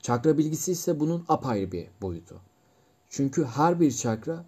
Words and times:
Çakra 0.00 0.38
bilgisi 0.38 0.72
ise 0.72 1.00
bunun 1.00 1.24
apayrı 1.28 1.72
bir 1.72 1.88
boyutu. 2.02 2.40
Çünkü 3.08 3.44
her 3.44 3.80
bir 3.80 3.92
çakra 3.92 4.44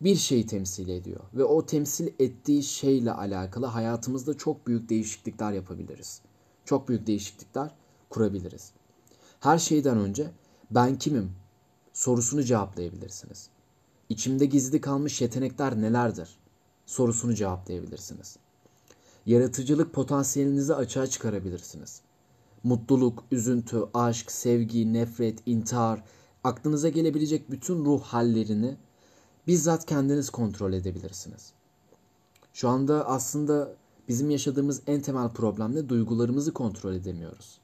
bir 0.00 0.16
şeyi 0.16 0.46
temsil 0.46 0.88
ediyor 0.88 1.20
ve 1.34 1.44
o 1.44 1.66
temsil 1.66 2.06
ettiği 2.18 2.62
şeyle 2.62 3.12
alakalı 3.12 3.66
hayatımızda 3.66 4.36
çok 4.36 4.66
büyük 4.66 4.88
değişiklikler 4.88 5.52
yapabiliriz. 5.52 6.22
Çok 6.64 6.88
büyük 6.88 7.06
değişiklikler 7.06 7.74
kurabiliriz. 8.10 8.72
Her 9.40 9.58
şeyden 9.58 9.98
önce 9.98 10.30
ben 10.70 10.98
kimim 10.98 11.32
sorusunu 11.92 12.42
cevaplayabilirsiniz. 12.42 13.48
İçimde 14.08 14.46
gizli 14.46 14.80
kalmış 14.80 15.20
yetenekler 15.20 15.80
nelerdir 15.80 16.38
sorusunu 16.86 17.34
cevaplayabilirsiniz. 17.34 18.36
Yaratıcılık 19.26 19.94
potansiyelinizi 19.94 20.74
açığa 20.74 21.06
çıkarabilirsiniz. 21.06 22.00
Mutluluk, 22.66 23.24
üzüntü, 23.30 23.84
aşk, 23.94 24.32
sevgi, 24.32 24.92
nefret, 24.92 25.38
intihar, 25.46 26.02
aklınıza 26.44 26.88
gelebilecek 26.88 27.50
bütün 27.50 27.84
ruh 27.84 28.02
hallerini 28.02 28.76
bizzat 29.46 29.86
kendiniz 29.86 30.30
kontrol 30.30 30.72
edebilirsiniz. 30.72 31.52
Şu 32.52 32.68
anda 32.68 33.08
aslında 33.08 33.74
bizim 34.08 34.30
yaşadığımız 34.30 34.82
en 34.86 35.00
temel 35.00 35.28
problem 35.28 35.74
de 35.74 35.88
duygularımızı 35.88 36.52
kontrol 36.52 36.94
edemiyoruz. 36.94 37.58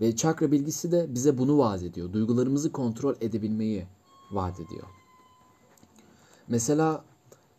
Ve 0.00 0.16
çakra 0.16 0.52
bilgisi 0.52 0.92
de 0.92 1.14
bize 1.14 1.38
bunu 1.38 1.58
vaat 1.58 1.82
ediyor. 1.82 2.12
Duygularımızı 2.12 2.72
kontrol 2.72 3.14
edebilmeyi 3.20 3.86
vaat 4.30 4.60
ediyor. 4.60 4.86
Mesela 6.48 7.04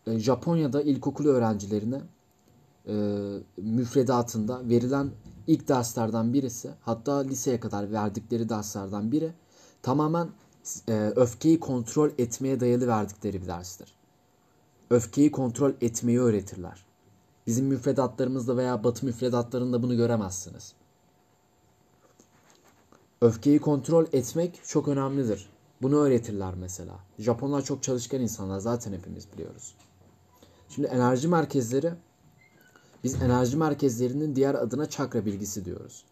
e, 0.08 0.20
Japonya'da 0.20 0.82
ilkokul 0.82 1.26
öğrencilerine 1.26 2.02
e, 2.88 2.94
müfredatında 3.58 4.70
verilen 4.70 5.12
ilk 5.48 5.68
derslerden 5.68 6.34
birisi 6.34 6.72
hatta 6.82 7.18
liseye 7.18 7.60
kadar 7.60 7.92
verdikleri 7.92 8.50
derslerden 8.50 9.12
biri 9.12 9.34
tamamen 9.82 10.30
e, 10.90 11.14
öfkeyi 11.16 11.60
kontrol 11.60 12.10
etmeye 12.18 12.60
dayalı 12.60 12.88
verdikleri 12.88 13.42
bir 13.42 13.48
derstir. 13.48 13.94
Öfkeyi 14.90 15.32
kontrol 15.32 15.72
etmeyi 15.82 16.20
öğretirler. 16.20 16.86
Bizim 17.48 17.66
müfredatlarımızda 17.66 18.58
veya 18.58 18.84
batı 18.84 19.06
müfredatlarında 19.06 19.84
bunu 19.84 19.98
göremezsiniz. 19.98 20.74
Öfkeyi 23.22 23.60
kontrol 23.60 24.06
etmek 24.14 24.62
çok 24.64 24.88
önemlidir. 24.88 25.50
Bunu 25.82 25.96
öğretirler 25.96 26.54
mesela. 26.54 27.00
Japonlar 27.20 27.62
çok 27.62 27.84
çalışkan 27.84 28.22
insanlar 28.22 28.60
zaten 28.60 28.94
hepimiz 28.94 29.34
biliyoruz. 29.34 29.76
Şimdi 30.70 30.88
enerji 30.88 31.28
merkezleri 31.28 31.94
biz 33.04 33.22
enerji 33.22 33.58
merkezlerinin 33.58 34.36
diğer 34.36 34.56
adına 34.56 34.90
çakra 34.90 35.26
bilgisi 35.26 35.66
diyoruz. 35.66 36.06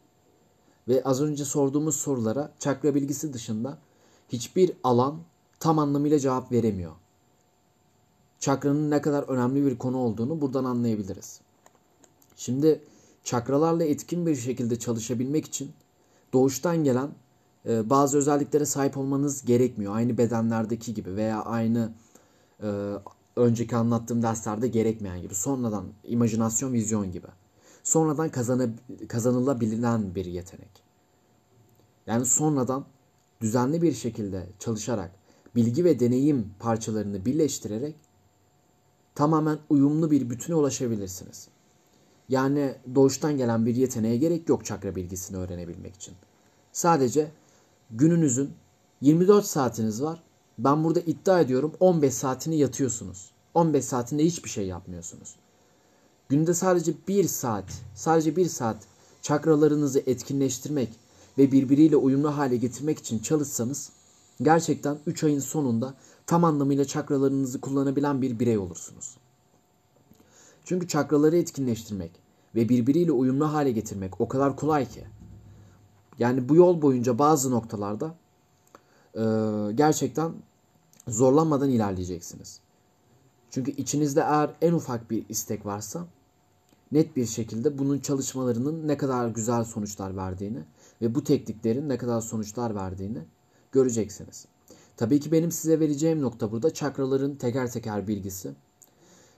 Ve 0.88 1.04
az 1.04 1.22
önce 1.22 1.45
sorduğumuz 1.45 1.95
sorulara 1.95 2.52
çakra 2.59 2.95
bilgisi 2.95 3.34
dışında 3.34 3.78
hiçbir 4.30 4.72
alan 4.84 5.20
tam 5.60 5.80
anlamıyla 5.80 6.20
cevap 6.20 6.52
veremiyor. 6.52 6.92
Çakranın 8.40 8.92
ne 8.92 9.02
kadar 9.02 9.23
önemli 9.23 9.66
bir 9.66 9.78
konu 9.78 9.98
olduğunu 9.98 10.42
buradan 10.42 10.64
anlayabiliriz. 10.66 11.42
Şimdi 12.36 12.82
çakralarla 13.23 13.84
etkin 13.84 14.26
bir 14.26 14.36
şekilde 14.36 14.80
çalışabilmek 14.80 15.45
için 15.45 15.72
doğuştan 16.34 16.84
gelen 16.84 17.10
e, 17.66 17.90
bazı 17.90 18.17
özelliklere 18.17 18.66
sahip 18.66 18.98
olmanız 18.98 19.45
gerekmiyor. 19.45 19.95
Aynı 19.95 20.17
bedenlerdeki 20.17 20.94
gibi 20.94 21.16
veya 21.16 21.44
aynı 21.44 21.92
e, 22.64 22.94
önceki 23.40 23.76
anlattığım 23.76 24.22
derslerde 24.22 24.68
gerekmeyen 24.68 25.22
gibi. 25.22 25.36
Sonradan 25.36 25.86
imajinasyon, 26.04 26.73
vizyon 26.73 27.12
gibi. 27.12 27.28
Sonradan 27.84 28.30
kazanı, 28.30 28.73
kazanılabilen 29.08 30.16
bir 30.16 30.26
yetenek. 30.26 30.84
Yani 32.08 32.26
sonradan 32.26 32.86
düzenli 33.42 33.82
bir 33.82 33.94
şekilde 33.94 34.50
çalışarak, 34.60 35.12
bilgi 35.56 35.86
ve 35.86 36.00
deneyim 36.00 36.54
parçalarını 36.60 37.26
birleştirerek 37.26 37.95
tamamen 39.16 39.60
uyumlu 39.70 40.11
bir 40.11 40.30
bütüne 40.30 40.55
ulaşabilirsiniz. 40.55 41.48
Yani 42.30 42.76
doğuştan 42.95 43.38
gelen 43.38 43.66
bir 43.66 43.76
yeteneğe 43.76 44.17
gerek 44.17 44.49
yok 44.49 44.66
çakra 44.66 44.95
bilgisini 44.95 45.38
öğrenebilmek 45.38 45.95
için. 45.95 46.14
Sadece 46.72 47.32
gününüzün 47.92 48.52
24 49.02 49.45
saatiniz 49.45 50.04
var. 50.04 50.23
Ben 50.59 50.83
burada 50.83 50.99
iddia 50.99 51.39
ediyorum 51.39 51.73
15 51.80 52.14
saatini 52.14 52.58
yatıyorsunuz. 52.58 53.31
15 53.53 53.86
saatinde 53.86 54.25
hiçbir 54.25 54.49
şey 54.49 54.67
yapmıyorsunuz. 54.67 55.36
Günde 56.30 56.53
sadece 56.53 56.93
1 57.08 57.23
saat, 57.23 57.65
sadece 57.95 58.36
1 58.36 58.45
saat 58.45 58.77
çakralarınızı 59.21 60.03
etkinleştirmek 60.05 60.89
ve 61.37 61.52
birbiriyle 61.52 61.95
uyumlu 61.95 62.37
hale 62.37 62.58
getirmek 62.58 62.99
için 62.99 63.19
çalışsanız 63.19 63.92
gerçekten 64.42 64.98
3 65.05 65.23
ayın 65.23 65.39
sonunda 65.39 65.93
tam 66.27 66.43
anlamıyla 66.43 66.86
çakralarınızı 66.86 67.61
kullanabilen 67.61 68.21
bir 68.21 68.39
birey 68.39 68.58
olursunuz. 68.58 69.17
Çünkü 70.65 70.87
çakraları 70.87 71.37
etkinleştirmek 71.37 72.11
ve 72.55 72.69
birbiriyle 72.69 73.11
uyumlu 73.11 73.53
hale 73.53 73.71
getirmek 73.71 74.21
o 74.21 74.27
kadar 74.27 74.55
kolay 74.55 74.89
ki. 74.89 75.05
Yani 76.19 76.49
bu 76.49 76.55
yol 76.55 76.81
boyunca 76.81 77.19
bazı 77.19 77.52
noktalarda 77.52 78.15
e, 79.15 79.23
gerçekten 79.75 80.31
zorlanmadan 81.09 81.70
ilerleyeceksiniz. 81.70 82.59
Çünkü 83.52 83.71
içinizde 83.71 84.21
eğer 84.21 84.55
en 84.61 84.73
ufak 84.73 85.11
bir 85.11 85.25
istek 85.30 85.65
varsa 85.65 86.05
net 86.92 87.15
bir 87.15 87.25
şekilde 87.25 87.77
bunun 87.77 87.99
çalışmalarının 87.99 88.87
ne 88.87 88.97
kadar 88.97 89.27
güzel 89.27 89.64
sonuçlar 89.64 90.17
verdiğini 90.17 90.59
ve 91.02 91.15
bu 91.15 91.23
tekniklerin 91.23 91.89
ne 91.89 91.98
kadar 91.98 92.21
sonuçlar 92.21 92.75
verdiğini 92.75 93.19
göreceksiniz. 93.71 94.45
Tabii 94.98 95.19
ki 95.19 95.31
benim 95.31 95.52
size 95.52 95.80
vereceğim 95.80 96.21
nokta 96.21 96.52
burada 96.52 96.73
çakraların 96.73 97.36
teker 97.36 97.71
teker 97.71 98.08
bilgisi. 98.08 98.52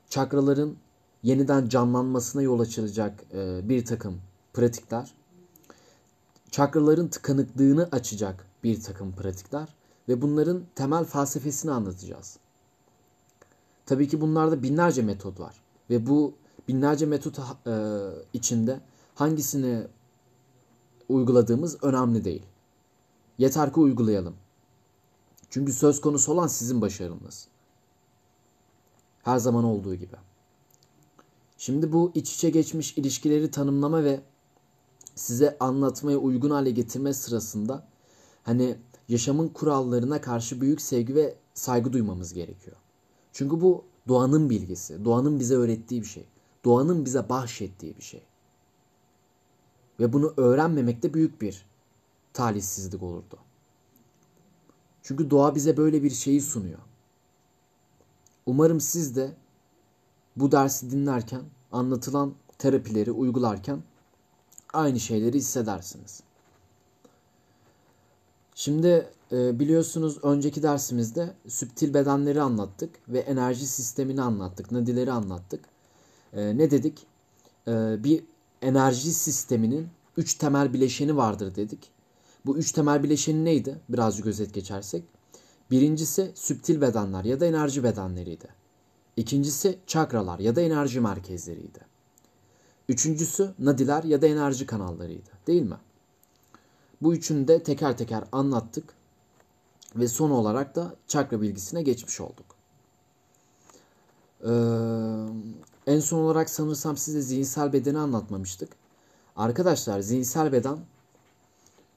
Çakraların 0.10 0.76
yeniden 1.24 1.70
canlanmasına 1.70 2.42
yol 2.42 2.60
açılacak 2.60 3.24
e, 3.34 3.70
bir 3.70 3.86
takım 3.86 4.22
pratikler. 4.54 5.14
Çakraların 6.52 7.08
tıkanıklığını 7.08 7.90
açacak 7.92 8.46
bir 8.64 8.82
takım 8.82 9.12
pratikler 9.12 9.81
ve 10.10 10.22
bunların 10.22 10.64
temel 10.76 11.06
felsefesini 11.06 11.72
anlatacağız. 11.72 12.38
Tabii 13.86 14.08
ki 14.08 14.22
bunlarda 14.22 14.64
binlerce 14.64 15.02
metot 15.02 15.40
var 15.40 15.62
ve 15.90 16.08
bu 16.08 16.34
binlerce 16.68 17.06
metot 17.06 17.40
e, 17.40 17.74
içinde 18.34 18.80
hangisini 19.16 19.88
uyguladığımız 21.10 21.84
önemli 21.84 22.24
değil. 22.24 22.46
Yeter 23.38 23.74
ki 23.74 23.80
uygulayalım. 23.80 24.36
Çünkü 25.50 25.74
söz 25.74 26.02
konusu 26.02 26.32
olan 26.32 26.48
sizin 26.48 26.82
başarınız. 26.82 27.48
Her 29.24 29.38
zaman 29.38 29.64
olduğu 29.64 29.96
gibi. 29.96 30.16
Şimdi 31.58 31.92
bu 31.92 32.12
iç 32.16 32.36
içe 32.36 32.50
geçmiş 32.50 32.98
ilişkileri 32.98 33.52
tanımlama 33.52 34.04
ve 34.04 34.22
size 35.16 35.58
anlatmaya 35.60 36.18
uygun 36.18 36.50
hale 36.50 36.72
getirme 36.72 37.14
sırasında 37.14 37.88
hani 38.44 38.78
yaşamın 39.12 39.48
kurallarına 39.48 40.22
karşı 40.22 40.62
büyük 40.62 40.82
sevgi 40.82 41.16
ve 41.16 41.36
saygı 41.54 41.94
duymamız 41.94 42.34
gerekiyor. 42.34 42.78
Çünkü 43.34 43.62
bu 43.62 43.84
doğanın 44.08 44.50
bilgisi, 44.50 45.06
doğanın 45.06 45.40
bize 45.40 45.56
öğrettiği 45.56 46.02
bir 46.02 46.08
şey. 46.08 46.26
Doğanın 46.66 47.06
bize 47.06 47.30
bahşettiği 47.30 47.98
bir 47.98 48.02
şey. 48.02 48.24
Ve 50.00 50.14
bunu 50.14 50.34
öğrenmemek 50.38 51.04
de 51.04 51.14
büyük 51.14 51.42
bir 51.42 51.66
talihsizlik 52.34 53.04
olurdu. 53.04 53.38
Çünkü 55.04 55.30
doğa 55.30 55.56
bize 55.56 55.78
böyle 55.78 56.04
bir 56.04 56.10
şeyi 56.10 56.42
sunuyor. 56.42 56.80
Umarım 58.46 58.80
siz 58.80 59.16
de 59.16 59.34
bu 60.36 60.52
dersi 60.52 60.92
dinlerken, 60.92 61.42
anlatılan 61.72 62.34
terapileri 62.58 63.12
uygularken 63.12 63.84
aynı 64.74 65.00
şeyleri 65.00 65.38
hissedersiniz. 65.38 66.24
Şimdi 68.62 69.08
e, 69.32 69.60
biliyorsunuz 69.60 70.18
önceki 70.24 70.64
dersimizde 70.64 71.34
süptil 71.48 71.94
bedenleri 71.94 72.42
anlattık 72.42 72.90
ve 73.10 73.20
enerji 73.20 73.68
sistemini 73.68 74.22
anlattık, 74.22 74.72
nadileri 74.72 75.12
anlattık. 75.12 75.66
E, 76.34 76.58
ne 76.58 76.72
dedik? 76.72 77.06
E, 77.68 78.04
bir 78.04 78.24
enerji 78.62 79.14
sisteminin 79.14 79.88
üç 80.18 80.34
temel 80.34 80.74
bileşeni 80.74 81.18
vardır 81.18 81.56
dedik. 81.56 81.92
Bu 82.46 82.58
üç 82.58 82.72
temel 82.72 83.04
bileşeni 83.04 83.46
neydi? 83.46 83.80
Birazcık 83.90 84.26
özet 84.26 84.54
geçersek. 84.54 85.04
Birincisi 85.72 86.32
süptil 86.36 86.82
bedenler 86.82 87.24
ya 87.24 87.40
da 87.40 87.46
enerji 87.46 87.84
bedenleriydi. 87.84 88.48
İkincisi 89.18 89.80
çakralar 89.88 90.40
ya 90.40 90.56
da 90.56 90.62
enerji 90.62 91.02
merkezleriydi. 91.02 91.80
Üçüncüsü 92.90 93.54
nadiler 93.60 94.04
ya 94.04 94.22
da 94.22 94.28
enerji 94.28 94.66
kanallarıydı. 94.66 95.30
Değil 95.48 95.62
mi? 95.62 95.78
Bu 97.02 97.14
üçünü 97.14 97.48
de 97.48 97.64
teker 97.64 97.98
teker 97.98 98.24
anlattık 98.32 98.94
ve 99.96 100.08
son 100.08 100.32
olarak 100.32 100.76
da 100.76 100.96
çakra 101.08 101.42
bilgisine 101.42 101.82
geçmiş 101.82 102.22
olduk. 102.22 102.46
Ee, 104.44 104.52
en 105.88 106.00
son 106.00 106.18
olarak 106.18 106.50
sanırsam 106.50 106.98
size 106.98 107.22
zihinsel 107.22 107.74
bedeni 107.74 108.00
anlatmamıştık. 108.00 108.70
Arkadaşlar 109.36 110.00
zihinsel 110.00 110.52
beden 110.52 110.80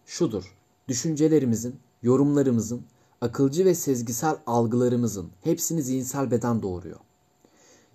şudur. 0.07 0.57
düşüncelerimizin, 0.89 1.77
yorumlarımızın, 2.03 2.83
akılcı 3.21 3.65
ve 3.65 3.75
sezgisel 3.75 4.37
algılarımızın 4.47 5.31
hepsini 5.41 5.83
zihinsel 5.83 6.31
beden 6.31 6.63
doğuruyor. 6.63 7.01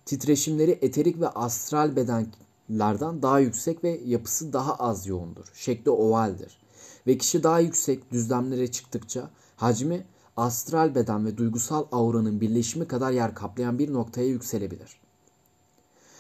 Titreşimleri 0.06 0.80
eterik 0.82 1.22
ve 1.22 1.28
astral 1.30 1.96
bedenlerden 1.96 3.22
daha 3.22 3.40
yüksek 3.40 3.84
ve 3.84 4.02
yapısı 4.06 4.54
daha 4.54 4.76
az 4.76 5.08
yoğundur. 5.08 5.46
Şekli 5.54 5.92
ovaldir. 5.92 6.59
Ve 7.10 7.18
kişi 7.18 7.44
daha 7.44 7.60
yüksek 7.60 8.12
düzlemlere 8.12 8.72
çıktıkça 8.72 9.30
hacmi 9.56 10.06
astral 10.38 10.96
beden 10.96 11.26
ve 11.26 11.38
duygusal 11.38 11.86
auranın 11.92 12.42
birleşimi 12.42 12.88
kadar 12.88 13.12
yer 13.12 13.36
kaplayan 13.36 13.80
bir 13.80 13.94
noktaya 13.94 14.28
yükselebilir. 14.28 15.00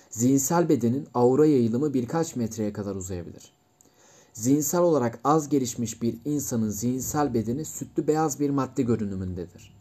Zihinsel 0.09 0.69
bedenin 0.69 1.07
aura 1.13 1.45
yayılımı 1.45 1.94
birkaç 1.94 2.36
metreye 2.36 2.74
kadar 2.74 2.95
uzayabilir. 2.95 3.51
Zihinsel 4.33 4.81
olarak 4.81 5.19
az 5.24 5.50
gelişmiş 5.50 6.01
bir 6.01 6.18
insanın 6.25 6.69
zihinsel 6.69 7.33
bedeni 7.33 7.65
sütlü 7.65 8.07
beyaz 8.07 8.39
bir 8.39 8.50
madde 8.50 8.81
görünümündedir. 8.81 9.75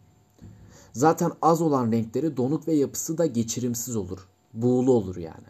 Zaten 0.93 1.31
az 1.41 1.61
olan 1.61 1.91
renkleri 1.91 2.37
donuk 2.37 2.67
ve 2.67 2.73
yapısı 2.73 3.17
da 3.17 3.25
geçirimsiz 3.25 3.95
olur. 3.95 4.27
Buğulu 4.53 4.91
olur 4.91 5.15
yani. 5.15 5.47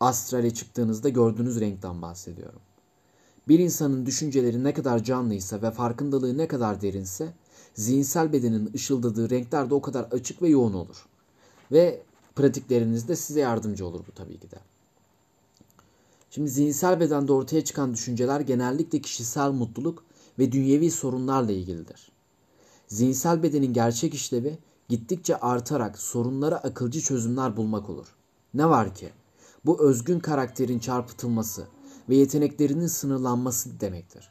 Astrale 0.00 0.54
çıktığınızda 0.54 1.08
gördüğünüz 1.08 1.60
renkten 1.60 2.02
bahsediyorum. 2.02 2.60
Bir 3.48 3.58
insanın 3.58 4.06
düşünceleri 4.06 4.64
ne 4.64 4.74
kadar 4.74 5.04
canlıysa 5.04 5.62
ve 5.62 5.70
farkındalığı 5.70 6.38
ne 6.38 6.48
kadar 6.48 6.80
derinse 6.80 7.32
zihinsel 7.74 8.32
bedenin 8.32 8.70
ışıldadığı 8.74 9.30
renkler 9.30 9.70
de 9.70 9.74
o 9.74 9.82
kadar 9.82 10.04
açık 10.04 10.42
ve 10.42 10.48
yoğun 10.48 10.72
olur. 10.72 11.06
Ve 11.72 12.02
pratiklerinizde 12.36 13.16
size 13.16 13.40
yardımcı 13.40 13.86
olur 13.86 14.00
bu 14.08 14.12
tabii 14.12 14.38
ki 14.38 14.50
de. 14.50 14.56
Şimdi 16.30 16.50
zihinsel 16.50 17.00
bedende 17.00 17.32
ortaya 17.32 17.64
çıkan 17.64 17.94
düşünceler 17.94 18.40
genellikle 18.40 19.00
kişisel 19.00 19.50
mutluluk 19.50 20.04
ve 20.38 20.52
dünyevi 20.52 20.90
sorunlarla 20.90 21.52
ilgilidir. 21.52 22.12
Zihinsel 22.88 23.42
bedenin 23.42 23.72
gerçek 23.72 24.14
işlevi 24.14 24.58
gittikçe 24.88 25.36
artarak 25.36 25.98
sorunlara 25.98 26.56
akılcı 26.56 27.00
çözümler 27.00 27.56
bulmak 27.56 27.90
olur. 27.90 28.06
Ne 28.54 28.68
var 28.68 28.94
ki 28.94 29.08
bu 29.64 29.82
özgün 29.82 30.20
karakterin 30.20 30.78
çarpıtılması 30.78 31.66
ve 32.08 32.16
yeteneklerinin 32.16 32.86
sınırlanması 32.86 33.80
demektir. 33.80 34.30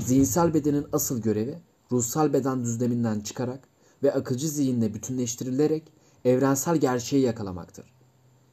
Zihinsel 0.00 0.54
bedenin 0.54 0.86
asıl 0.92 1.22
görevi 1.22 1.58
ruhsal 1.92 2.32
beden 2.32 2.64
düzleminden 2.64 3.20
çıkarak 3.20 3.68
ve 4.02 4.14
akılcı 4.14 4.48
zihinle 4.48 4.94
bütünleştirilerek 4.94 5.92
evrensel 6.24 6.76
gerçeği 6.76 7.22
yakalamaktır. 7.22 7.96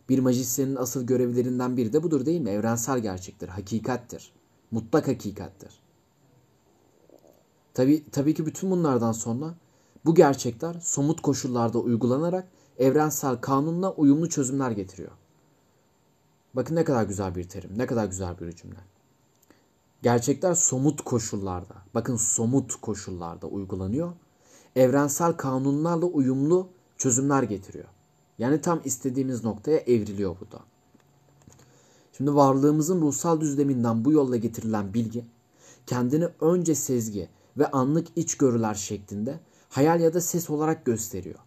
Bir 0.09 0.19
majisyenin 0.19 0.75
asıl 0.75 1.03
görevlerinden 1.03 1.77
biri 1.77 1.93
de 1.93 2.03
budur 2.03 2.25
değil 2.25 2.41
mi? 2.41 2.49
Evrensel 2.49 2.99
gerçektir, 2.99 3.47
hakikattir. 3.47 4.33
Mutlak 4.71 5.07
hakikattir. 5.07 5.83
Tabi, 7.73 8.03
tabii 8.11 8.33
ki 8.33 8.45
bütün 8.45 8.71
bunlardan 8.71 9.11
sonra 9.11 9.55
bu 10.05 10.15
gerçekler 10.15 10.79
somut 10.81 11.21
koşullarda 11.21 11.79
uygulanarak 11.79 12.47
evrensel 12.77 13.35
kanunla 13.35 13.91
uyumlu 13.93 14.29
çözümler 14.29 14.71
getiriyor. 14.71 15.11
Bakın 16.53 16.75
ne 16.75 16.83
kadar 16.83 17.03
güzel 17.03 17.35
bir 17.35 17.43
terim, 17.43 17.71
ne 17.77 17.85
kadar 17.85 18.05
güzel 18.05 18.39
bir 18.39 18.55
cümle. 18.55 18.79
Gerçekler 20.03 20.53
somut 20.53 21.01
koşullarda, 21.01 21.75
bakın 21.93 22.15
somut 22.15 22.75
koşullarda 22.81 23.47
uygulanıyor. 23.47 24.11
Evrensel 24.75 25.33
kanunlarla 25.33 26.05
uyumlu 26.05 26.67
çözümler 26.97 27.43
getiriyor. 27.43 27.87
Yani 28.37 28.61
tam 28.61 28.81
istediğimiz 28.85 29.43
noktaya 29.43 29.77
evriliyor 29.77 30.35
bu 30.41 30.51
da. 30.51 30.59
Şimdi 32.17 32.35
varlığımızın 32.35 33.01
ruhsal 33.01 33.41
düzleminden 33.41 34.05
bu 34.05 34.11
yolla 34.11 34.37
getirilen 34.37 34.93
bilgi 34.93 35.25
kendini 35.87 36.27
önce 36.41 36.75
sezgi 36.75 37.29
ve 37.57 37.71
anlık 37.71 38.07
içgörüler 38.15 38.73
şeklinde 38.73 39.39
hayal 39.69 40.01
ya 40.01 40.13
da 40.13 40.21
ses 40.21 40.49
olarak 40.49 40.85
gösteriyor. 40.85 41.39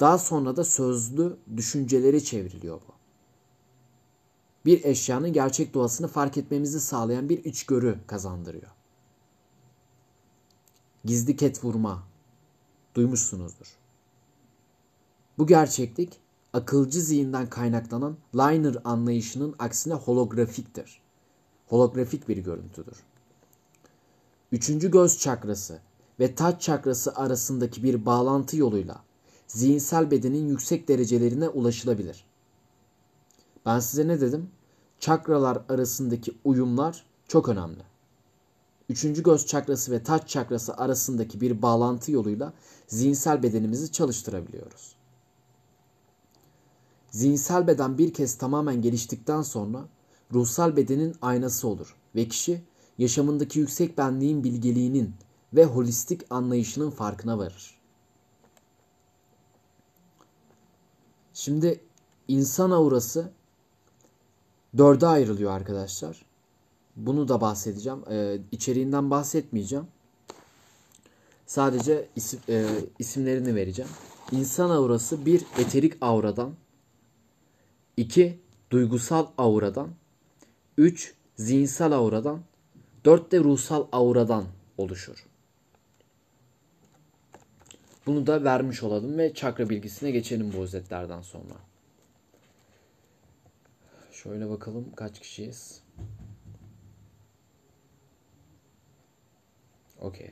Daha 0.00 0.18
sonra 0.18 0.56
da 0.56 0.64
sözlü 0.64 1.36
düşüncelere 1.56 2.20
çevriliyor 2.20 2.76
bu. 2.76 2.99
Bir 4.64 4.84
eşyanın 4.84 5.32
gerçek 5.32 5.74
doğasını 5.74 6.08
fark 6.08 6.36
etmemizi 6.36 6.80
sağlayan 6.80 7.28
bir 7.28 7.44
içgörü 7.44 7.98
kazandırıyor. 8.06 8.70
Gizli 11.04 11.36
ket 11.36 11.64
vurma 11.64 12.02
duymuşsunuzdur. 12.94 13.66
Bu 15.38 15.46
gerçeklik 15.46 16.20
akılcı 16.52 17.00
zihinden 17.00 17.50
kaynaklanan 17.50 18.16
liner 18.34 18.76
anlayışının 18.84 19.54
aksine 19.58 19.94
holografiktir. 19.94 21.00
Holografik 21.66 22.28
bir 22.28 22.36
görüntüdür. 22.36 22.96
Üçüncü 24.52 24.90
göz 24.90 25.18
çakrası 25.18 25.80
ve 26.20 26.34
taç 26.34 26.62
çakrası 26.62 27.14
arasındaki 27.14 27.82
bir 27.82 28.06
bağlantı 28.06 28.56
yoluyla 28.56 29.02
zihinsel 29.46 30.10
bedenin 30.10 30.48
yüksek 30.48 30.88
derecelerine 30.88 31.48
ulaşılabilir. 31.48 32.24
Ben 33.66 33.80
size 33.80 34.08
ne 34.08 34.20
dedim? 34.20 34.50
Çakralar 35.00 35.62
arasındaki 35.68 36.34
uyumlar 36.44 37.04
çok 37.28 37.48
önemli. 37.48 37.82
Üçüncü 38.88 39.22
göz 39.22 39.46
çakrası 39.46 39.92
ve 39.92 40.02
taç 40.02 40.28
çakrası 40.28 40.76
arasındaki 40.76 41.40
bir 41.40 41.62
bağlantı 41.62 42.12
yoluyla 42.12 42.52
zihinsel 42.86 43.42
bedenimizi 43.42 43.92
çalıştırabiliyoruz. 43.92 44.94
Zihinsel 47.10 47.66
beden 47.66 47.98
bir 47.98 48.14
kez 48.14 48.34
tamamen 48.38 48.82
geliştikten 48.82 49.42
sonra 49.42 49.88
ruhsal 50.32 50.76
bedenin 50.76 51.14
aynası 51.22 51.68
olur 51.68 51.96
ve 52.14 52.28
kişi 52.28 52.62
yaşamındaki 52.98 53.58
yüksek 53.58 53.98
benliğin 53.98 54.44
bilgeliğinin 54.44 55.14
ve 55.54 55.64
holistik 55.64 56.22
anlayışının 56.30 56.90
farkına 56.90 57.38
varır. 57.38 57.80
Şimdi 61.34 61.80
insan 62.28 62.70
aurası 62.70 63.32
dörde 64.78 65.06
ayrılıyor 65.06 65.52
arkadaşlar. 65.52 66.22
Bunu 66.96 67.28
da 67.28 67.40
bahsedeceğim. 67.40 67.98
Ee, 68.10 68.38
içeriğinden 68.52 69.10
bahsetmeyeceğim. 69.10 69.86
Sadece 71.46 72.08
isim, 72.16 72.40
e, 72.48 72.66
isimlerini 72.98 73.54
vereceğim. 73.54 73.90
İnsan 74.32 74.70
aurası 74.70 75.26
bir 75.26 75.42
eterik 75.58 75.94
auradan, 76.00 76.54
2. 77.96 78.38
Duygusal 78.70 79.26
auradan. 79.38 79.88
3. 80.78 81.14
Zihinsel 81.36 81.92
auradan. 81.92 82.40
4 83.04 83.32
de 83.32 83.40
ruhsal 83.40 83.86
auradan 83.92 84.44
oluşur. 84.78 85.26
Bunu 88.06 88.26
da 88.26 88.44
vermiş 88.44 88.82
olalım 88.82 89.18
ve 89.18 89.34
çakra 89.34 89.68
bilgisine 89.68 90.10
geçelim 90.10 90.52
bu 90.56 90.62
özetlerden 90.62 91.22
sonra. 91.22 91.69
Şöyle 94.22 94.50
bakalım 94.50 94.92
kaç 94.96 95.20
kişiyiz. 95.20 95.82
Okey. 99.98 100.30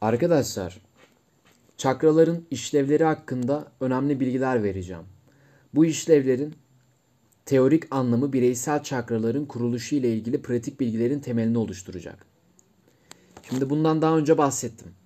Arkadaşlar 0.00 0.80
Çakraların 1.76 2.46
işlevleri 2.50 3.04
hakkında 3.04 3.72
önemli 3.80 4.20
bilgiler 4.20 4.62
vereceğim. 4.62 5.04
Bu 5.74 5.84
işlevlerin 5.84 6.54
teorik 7.46 7.94
anlamı 7.94 8.32
bireysel 8.32 8.82
çakraların 8.82 9.46
kuruluşu 9.46 9.96
ile 9.96 10.14
ilgili 10.14 10.42
pratik 10.42 10.80
bilgilerin 10.80 11.20
temelini 11.20 11.58
oluşturacak. 11.58 12.26
Şimdi 13.48 13.70
bundan 13.70 14.02
daha 14.02 14.16
önce 14.16 14.38
bahsettim. 14.38 15.03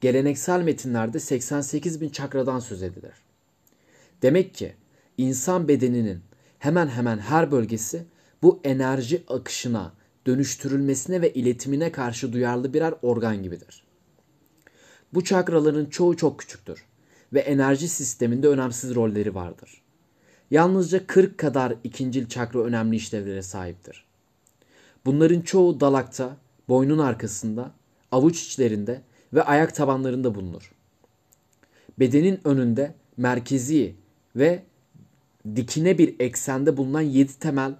Geleneksel 0.00 0.62
metinlerde 0.62 1.20
88 1.20 2.00
bin 2.00 2.08
çakradan 2.08 2.58
söz 2.58 2.82
edilir. 2.82 3.14
Demek 4.22 4.54
ki 4.54 4.74
insan 5.18 5.68
bedeninin 5.68 6.20
hemen 6.58 6.88
hemen 6.88 7.18
her 7.18 7.50
bölgesi 7.50 8.04
bu 8.42 8.60
enerji 8.64 9.22
akışına, 9.28 9.92
dönüştürülmesine 10.26 11.22
ve 11.22 11.32
iletimine 11.32 11.92
karşı 11.92 12.32
duyarlı 12.32 12.74
birer 12.74 12.94
organ 13.02 13.42
gibidir. 13.42 13.82
Bu 15.14 15.24
çakraların 15.24 15.86
çoğu 15.86 16.16
çok 16.16 16.38
küçüktür 16.38 16.84
ve 17.32 17.40
enerji 17.40 17.88
sisteminde 17.88 18.48
önemsiz 18.48 18.94
rolleri 18.94 19.34
vardır. 19.34 19.82
Yalnızca 20.50 21.06
40 21.06 21.38
kadar 21.38 21.74
ikincil 21.84 22.28
çakra 22.28 22.60
önemli 22.60 22.96
işlevlere 22.96 23.42
sahiptir. 23.42 24.04
Bunların 25.04 25.40
çoğu 25.40 25.80
dalakta, 25.80 26.36
boynun 26.68 26.98
arkasında, 26.98 27.72
avuç 28.12 28.42
içlerinde 28.46 29.02
ve 29.34 29.42
ayak 29.42 29.74
tabanlarında 29.74 30.34
bulunur. 30.34 30.72
Bedenin 31.98 32.40
önünde 32.44 32.94
merkezi 33.16 33.94
ve 34.36 34.62
dikine 35.56 35.98
bir 35.98 36.16
eksende 36.20 36.76
bulunan 36.76 37.00
yedi 37.00 37.38
temel 37.38 37.74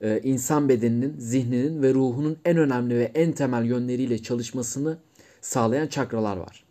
e, 0.00 0.20
insan 0.22 0.68
bedeninin, 0.68 1.14
zihninin 1.18 1.82
ve 1.82 1.94
ruhunun 1.94 2.38
en 2.44 2.56
önemli 2.56 2.98
ve 2.98 3.04
en 3.14 3.32
temel 3.32 3.64
yönleriyle 3.64 4.22
çalışmasını 4.22 4.98
sağlayan 5.40 5.86
çakralar 5.86 6.36
var. 6.36 6.64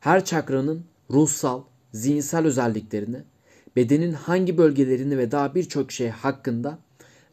Her 0.00 0.24
çakranın 0.24 0.84
ruhsal, 1.10 1.62
zihinsel 1.92 2.46
özelliklerini 2.46 3.22
bedenin 3.76 4.12
hangi 4.12 4.58
bölgelerini 4.58 5.18
ve 5.18 5.30
daha 5.30 5.54
birçok 5.54 5.92
şey 5.92 6.08
hakkında 6.08 6.78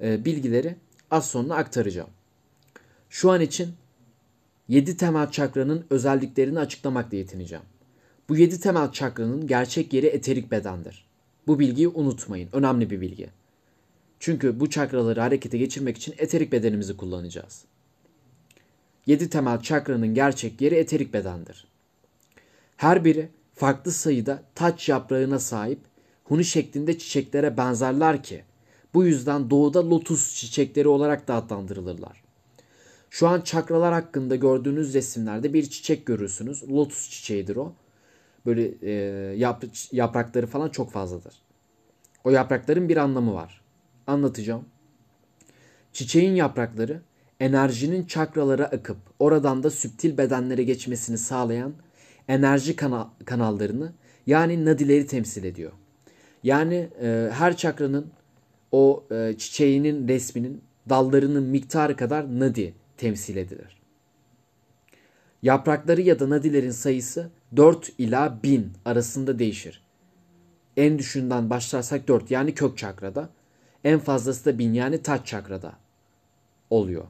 e, 0.02 0.26
bilgileri 0.26 0.76
az 1.12 1.30
sonra 1.30 1.56
aktaracağım. 1.56 2.10
Şu 3.10 3.32
an 3.32 3.42
için 3.42 3.70
7 4.68 4.98
temel 4.98 5.32
çakranın 5.32 5.86
özelliklerini 5.90 6.60
açıklamakla 6.60 7.18
yetineceğim. 7.18 7.66
Bu 8.30 8.38
7 8.38 8.60
temel 8.60 8.92
çakranın 8.92 9.48
gerçek 9.48 9.94
yeri 9.94 10.06
eterik 10.06 10.52
bedendir. 10.52 11.06
Bu 11.48 11.60
bilgiyi 11.60 11.88
unutmayın. 11.88 12.50
Önemli 12.54 12.90
bir 12.90 13.02
bilgi. 13.02 13.30
Çünkü 14.20 14.60
bu 14.60 14.70
çakraları 14.70 15.22
harekete 15.22 15.58
geçirmek 15.58 15.98
için 15.98 16.16
eterik 16.18 16.52
bedenimizi 16.52 16.98
kullanacağız. 16.98 17.66
7 19.06 19.30
temel 19.30 19.62
çakranın 19.62 20.14
gerçek 20.14 20.62
yeri 20.62 20.76
eterik 20.76 21.14
bedendir. 21.14 21.68
Her 22.78 23.06
biri 23.06 23.30
farklı 23.56 23.92
sayıda 23.92 24.44
taç 24.56 24.90
yaprağına 24.90 25.40
sahip 25.40 25.80
huni 26.24 26.46
şeklinde 26.46 26.98
çiçeklere 26.98 27.58
benzerler 27.58 28.24
ki 28.24 28.44
bu 28.94 29.06
yüzden 29.06 29.50
doğuda 29.50 29.90
lotus 29.90 30.36
çiçekleri 30.36 30.88
olarak 30.88 31.28
da 31.28 31.36
adlandırılırlar. 31.36 32.24
Şu 33.14 33.28
an 33.28 33.42
çakralar 33.42 33.94
hakkında 33.94 34.36
gördüğünüz 34.36 34.94
resimlerde 34.94 35.54
bir 35.54 35.70
çiçek 35.70 36.06
görürsünüz. 36.06 36.70
Lotus 36.70 37.10
çiçeğidir 37.10 37.56
o. 37.56 37.74
Böyle 38.46 38.72
e, 38.82 38.92
yap, 39.38 39.64
yaprakları 39.92 40.48
falan 40.48 40.70
çok 40.70 40.92
fazladır. 40.92 41.34
O 42.24 42.30
yaprakların 42.30 42.90
bir 42.90 42.98
anlamı 42.98 43.34
var. 43.34 43.62
Anlatacağım. 44.08 44.66
Çiçeğin 45.92 46.36
yaprakları 46.36 47.02
enerjinin 47.40 48.06
çakralara 48.06 48.66
akıp 48.66 48.98
oradan 49.20 49.64
da 49.64 49.70
süptil 49.70 50.18
bedenlere 50.18 50.64
geçmesini 50.64 51.18
sağlayan 51.18 51.74
enerji 52.28 52.76
kanal, 52.76 53.08
kanallarını 53.26 53.94
yani 54.28 54.66
nadileri 54.66 55.08
temsil 55.08 55.44
ediyor. 55.44 55.72
Yani 56.44 56.90
e, 57.02 57.30
her 57.32 57.58
çakranın 57.58 58.12
o 58.72 59.04
e, 59.12 59.36
çiçeğinin 59.38 60.08
resminin 60.08 60.62
dallarının 60.90 61.44
miktarı 61.44 61.96
kadar 61.96 62.40
nadi 62.40 62.83
temsil 62.98 63.38
edilir. 63.38 63.82
Yaprakları 65.42 66.02
ya 66.02 66.20
da 66.20 66.30
nadilerin 66.30 66.72
sayısı 66.72 67.30
4 67.56 67.92
ila 67.98 68.44
1000 68.44 68.72
arasında 68.86 69.40
değişir. 69.40 69.84
En 70.78 71.00
düşünden 71.00 71.50
başlarsak 71.50 72.08
4 72.08 72.32
yani 72.32 72.54
kök 72.54 72.78
çakrada. 72.78 73.30
En 73.84 74.00
fazlası 74.00 74.46
da 74.46 74.60
1000 74.60 74.74
yani 74.74 75.02
taç 75.02 75.28
çakrada 75.28 75.74
oluyor. 76.70 77.04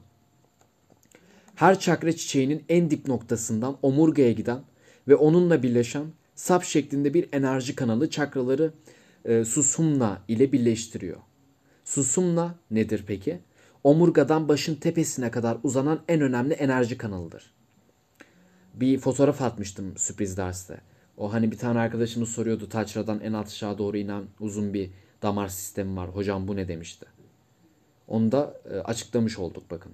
Her 1.54 1.80
çakra 1.80 2.12
çiçeğinin 2.12 2.64
en 2.68 2.90
dip 2.90 3.08
noktasından 3.08 3.76
omurgaya 3.82 4.32
giden 4.32 4.60
ve 5.08 5.14
onunla 5.16 5.62
birleşen 5.62 6.06
sap 6.34 6.64
şeklinde 6.64 7.14
bir 7.14 7.28
enerji 7.32 7.74
kanalı 7.74 8.10
çakraları 8.10 8.72
e, 9.24 9.44
susumna 9.44 10.22
ile 10.28 10.52
birleştiriyor. 10.52 11.20
Susumna 11.84 12.54
nedir 12.70 13.04
peki? 13.06 13.38
Omurgadan 13.84 14.48
başın 14.48 14.74
tepesine 14.74 15.30
kadar 15.30 15.58
uzanan 15.62 16.00
en 16.08 16.20
önemli 16.20 16.54
enerji 16.54 16.98
kanalıdır. 16.98 17.54
Bir 18.74 18.98
fotoğraf 18.98 19.42
atmıştım 19.42 19.98
sürpriz 19.98 20.36
derste. 20.36 20.80
O 21.16 21.32
hani 21.32 21.50
bir 21.50 21.58
tane 21.58 21.78
arkadaşımız 21.78 22.28
soruyordu 22.28 22.68
taçradan 22.68 23.20
en 23.20 23.32
alt 23.32 23.46
aşağı 23.46 23.78
doğru 23.78 23.96
inen 23.96 24.24
uzun 24.40 24.74
bir 24.74 24.90
damar 25.22 25.48
sistemi 25.48 25.96
var. 25.96 26.08
Hocam 26.08 26.48
bu 26.48 26.56
ne 26.56 26.68
demişti. 26.68 27.06
Onu 28.08 28.32
da 28.32 28.60
e, 28.70 28.74
açıklamış 28.78 29.38
olduk 29.38 29.70
bakın. 29.70 29.92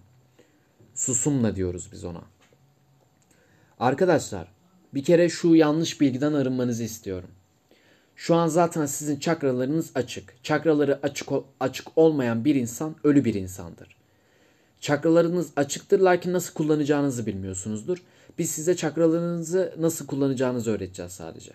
Susumla 0.94 1.56
diyoruz 1.56 1.88
biz 1.92 2.04
ona. 2.04 2.22
Arkadaşlar 3.78 4.52
bir 4.94 5.04
kere 5.04 5.28
şu 5.28 5.54
yanlış 5.54 6.00
bilgiden 6.00 6.32
arınmanızı 6.32 6.82
istiyorum. 6.82 7.30
Şu 8.20 8.34
an 8.34 8.48
zaten 8.48 8.86
sizin 8.86 9.16
çakralarınız 9.16 9.90
açık. 9.94 10.44
Çakraları 10.44 11.00
açık 11.02 11.28
açık 11.60 11.98
olmayan 11.98 12.44
bir 12.44 12.54
insan 12.54 12.96
ölü 13.04 13.24
bir 13.24 13.34
insandır. 13.34 13.96
Çakralarınız 14.80 15.50
açıktır 15.56 16.00
lakin 16.00 16.32
nasıl 16.32 16.54
kullanacağınızı 16.54 17.26
bilmiyorsunuzdur. 17.26 18.02
Biz 18.38 18.50
size 18.50 18.76
çakralarınızı 18.76 19.74
nasıl 19.78 20.06
kullanacağınızı 20.06 20.70
öğreteceğiz 20.70 21.12
sadece. 21.12 21.52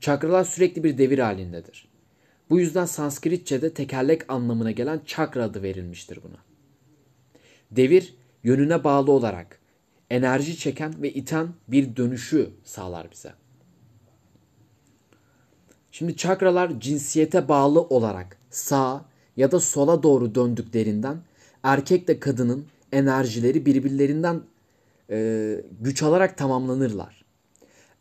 Çakralar 0.00 0.44
sürekli 0.44 0.84
bir 0.84 0.98
devir 0.98 1.18
halindedir. 1.18 1.88
Bu 2.50 2.60
yüzden 2.60 2.86
Sanskritçe'de 2.86 3.74
tekerlek 3.74 4.32
anlamına 4.32 4.70
gelen 4.70 5.00
çakra 5.06 5.44
adı 5.44 5.62
verilmiştir 5.62 6.18
buna. 6.22 6.38
Devir 7.70 8.14
yönüne 8.42 8.84
bağlı 8.84 9.12
olarak 9.12 9.58
enerji 10.10 10.56
çeken 10.56 11.02
ve 11.02 11.12
iten 11.12 11.48
bir 11.68 11.96
dönüşü 11.96 12.50
sağlar 12.64 13.10
bize. 13.10 13.32
Şimdi 15.98 16.16
çakralar 16.16 16.80
cinsiyete 16.80 17.48
bağlı 17.48 17.80
olarak 17.80 18.36
sağa 18.50 19.04
ya 19.36 19.52
da 19.52 19.60
sola 19.60 20.02
doğru 20.02 20.34
döndüklerinden 20.34 21.16
erkekle 21.62 22.20
kadının 22.20 22.66
enerjileri 22.92 23.66
birbirlerinden 23.66 24.40
e, 25.10 25.60
güç 25.80 26.02
alarak 26.02 26.38
tamamlanırlar. 26.38 27.24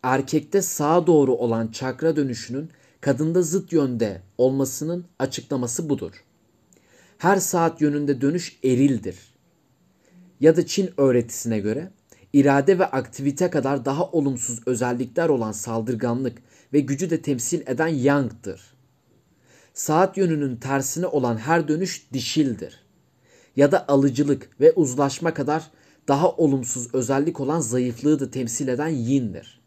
Erkekte 0.04 0.62
sağa 0.62 1.08
doğru 1.08 1.34
olan 1.36 1.68
çakra 1.68 2.16
dönüşünün 2.16 2.70
kadında 3.02 3.42
zıt 3.42 3.74
yönde 3.74 4.22
olmasının 4.38 5.06
açıklaması 5.20 5.90
budur. 5.90 6.24
Her 7.18 7.38
saat 7.38 7.82
yönünde 7.82 8.22
dönüş 8.22 8.60
erildir. 8.64 9.18
Ya 10.40 10.58
da 10.58 10.66
Çin 10.66 10.90
öğretisine 10.98 11.60
göre 11.60 11.92
irade 12.34 12.80
ve 12.80 12.86
aktivite 12.86 13.50
kadar 13.50 13.86
daha 13.86 14.06
olumsuz 14.06 14.60
özellikler 14.66 15.30
olan 15.30 15.52
saldırganlık 15.52 16.42
ve 16.74 16.80
gücü 16.80 17.10
de 17.10 17.22
temsil 17.22 17.62
eden 17.68 17.88
yang'dır. 17.88 18.62
Saat 19.74 20.18
yönünün 20.18 20.56
tersine 20.56 21.06
olan 21.06 21.38
her 21.38 21.68
dönüş 21.68 22.08
dişildir. 22.14 22.84
Ya 23.56 23.72
da 23.72 23.88
alıcılık 23.88 24.50
ve 24.60 24.72
uzlaşma 24.72 25.34
kadar 25.34 25.72
daha 26.08 26.32
olumsuz 26.32 26.96
özellik 26.96 27.40
olan 27.40 27.60
zayıflığı 27.60 28.20
da 28.20 28.32
temsil 28.32 28.68
eden 28.68 28.88
yin'dir. 28.88 29.62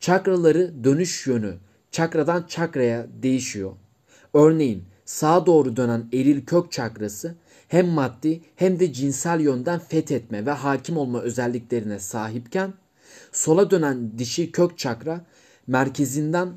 Çakraları 0.00 0.84
dönüş 0.84 1.26
yönü 1.26 1.58
çakradan 1.90 2.46
çakraya 2.48 3.06
değişiyor. 3.22 3.72
Örneğin 4.34 4.84
sağa 5.04 5.46
doğru 5.46 5.76
dönen 5.76 6.08
eril 6.12 6.46
kök 6.46 6.72
çakrası 6.72 7.34
hem 7.68 7.88
maddi 7.88 8.40
hem 8.56 8.80
de 8.80 8.92
cinsel 8.92 9.40
yönden 9.40 9.78
fethetme 9.78 10.46
ve 10.46 10.50
hakim 10.50 10.96
olma 10.96 11.20
özelliklerine 11.20 11.98
sahipken 11.98 12.74
sola 13.32 13.70
dönen 13.70 14.18
dişi 14.18 14.52
kök 14.52 14.78
çakra 14.78 15.24
merkezinden 15.66 16.52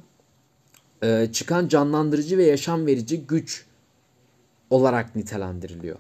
e, 1.04 1.30
çıkan 1.32 1.68
canlandırıcı 1.68 2.38
ve 2.38 2.44
yaşam 2.44 2.86
verici 2.86 3.28
güç 3.28 3.66
olarak 4.70 5.16
nitelendiriliyor. 5.16 5.98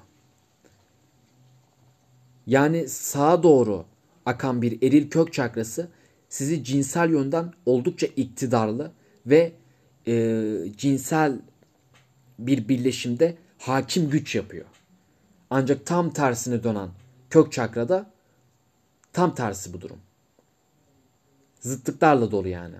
Yani 2.47 2.89
sağa 2.89 3.43
doğru 3.43 3.85
akan 4.25 4.61
bir 4.61 4.81
eril 4.81 5.09
kök 5.09 5.33
çakrası 5.33 5.89
sizi 6.29 6.63
cinsel 6.63 7.09
yönden 7.09 7.53
oldukça 7.65 8.07
iktidarlı 8.07 8.91
ve 9.25 9.51
e, 10.07 10.43
cinsel 10.77 11.39
bir 12.39 12.67
birleşimde 12.67 13.37
hakim 13.57 14.09
güç 14.09 14.35
yapıyor. 14.35 14.65
Ancak 15.49 15.85
tam 15.85 16.09
tersine 16.09 16.63
dönen 16.63 16.89
kök 17.29 17.51
çakrada 17.51 18.11
tam 19.13 19.35
tersi 19.35 19.73
bu 19.73 19.81
durum. 19.81 20.06
Zıtlıklarla 21.67 22.31
dolu 22.31 22.47
yani. 22.47 22.75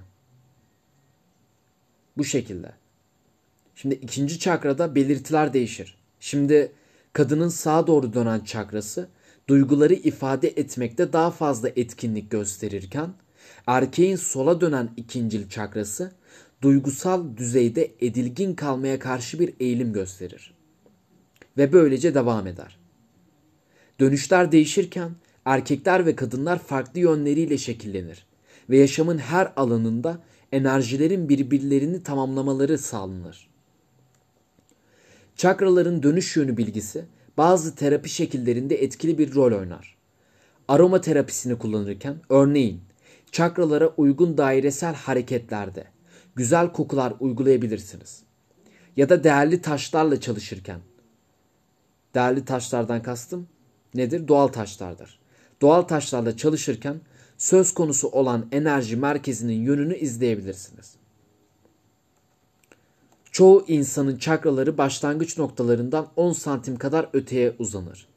Bu 2.18 2.24
şekilde. 2.24 2.72
Şimdi 3.76 3.96
ikinci 3.96 4.40
çakrada 4.40 4.96
belirtiler 4.96 5.54
değişir. 5.54 5.98
Şimdi 6.20 6.72
kadının 7.14 7.50
sağa 7.50 7.88
doğru 7.88 8.14
dönen 8.14 8.40
çakrası 8.40 9.10
duyguları 9.50 9.94
ifade 9.94 10.48
etmekte 10.48 11.14
daha 11.14 11.32
fazla 11.32 11.70
etkinlik 11.70 12.32
gösterirken 12.32 13.14
erkeğin 13.68 14.16
sola 14.16 14.62
dönen 14.62 14.90
ikincil 14.98 15.50
çakrası 15.50 16.12
duygusal 16.62 17.38
düzeyde 17.38 17.92
edilgin 18.00 18.56
kalmaya 18.56 19.00
karşı 19.00 19.40
bir 19.40 19.54
eğilim 19.60 19.94
gösterir. 19.94 20.54
Ve 21.58 21.74
böylece 21.74 22.14
devam 22.14 22.48
eder. 22.48 22.80
Dönüşler 24.00 24.52
değişirken 24.52 25.12
erkekler 25.46 26.06
ve 26.06 26.16
kadınlar 26.16 26.60
farklı 26.60 27.00
yönleriyle 27.00 27.58
şekillenir 27.58 28.27
ve 28.70 28.78
yaşamın 28.78 29.18
her 29.18 29.54
alanında 29.56 30.20
enerjilerin 30.52 31.30
birbirlerini 31.30 32.04
tamamlamaları 32.04 32.78
sağlanır. 32.78 33.50
Çakraların 35.36 36.04
dönüş 36.04 36.38
yönü 36.38 36.58
bilgisi 36.58 37.06
bazı 37.38 37.76
terapi 37.76 38.10
şekillerinde 38.10 38.84
etkili 38.84 39.18
bir 39.18 39.36
rol 39.36 39.60
oynar. 39.60 39.98
Aroma 40.68 41.02
terapisini 41.02 41.58
kullanırken 41.58 42.16
örneğin 42.30 42.82
çakralara 43.32 43.88
uygun 43.88 44.38
dairesel 44.38 44.96
hareketlerde 44.96 45.84
güzel 46.36 46.72
kokular 46.72 47.14
uygulayabilirsiniz. 47.20 48.24
Ya 48.98 49.10
da 49.10 49.24
değerli 49.24 49.62
taşlarla 49.62 50.20
çalışırken. 50.20 50.80
Değerli 52.16 52.46
taşlardan 52.46 53.04
kastım 53.04 53.48
nedir? 53.94 54.28
Doğal 54.28 54.48
taşlardır. 54.48 55.20
Doğal 55.62 55.82
taşlarla 55.82 56.38
çalışırken 56.38 57.02
söz 57.38 57.74
konusu 57.74 58.08
olan 58.08 58.48
enerji 58.52 58.96
merkezinin 58.96 59.62
yönünü 59.62 59.98
izleyebilirsiniz. 59.98 60.96
Çoğu 63.32 63.66
insanın 63.68 64.18
çakraları 64.18 64.78
başlangıç 64.78 65.38
noktalarından 65.38 66.08
10 66.16 66.34
santim 66.34 66.78
kadar 66.78 67.10
öteye 67.14 67.56
uzanır. 67.60 68.08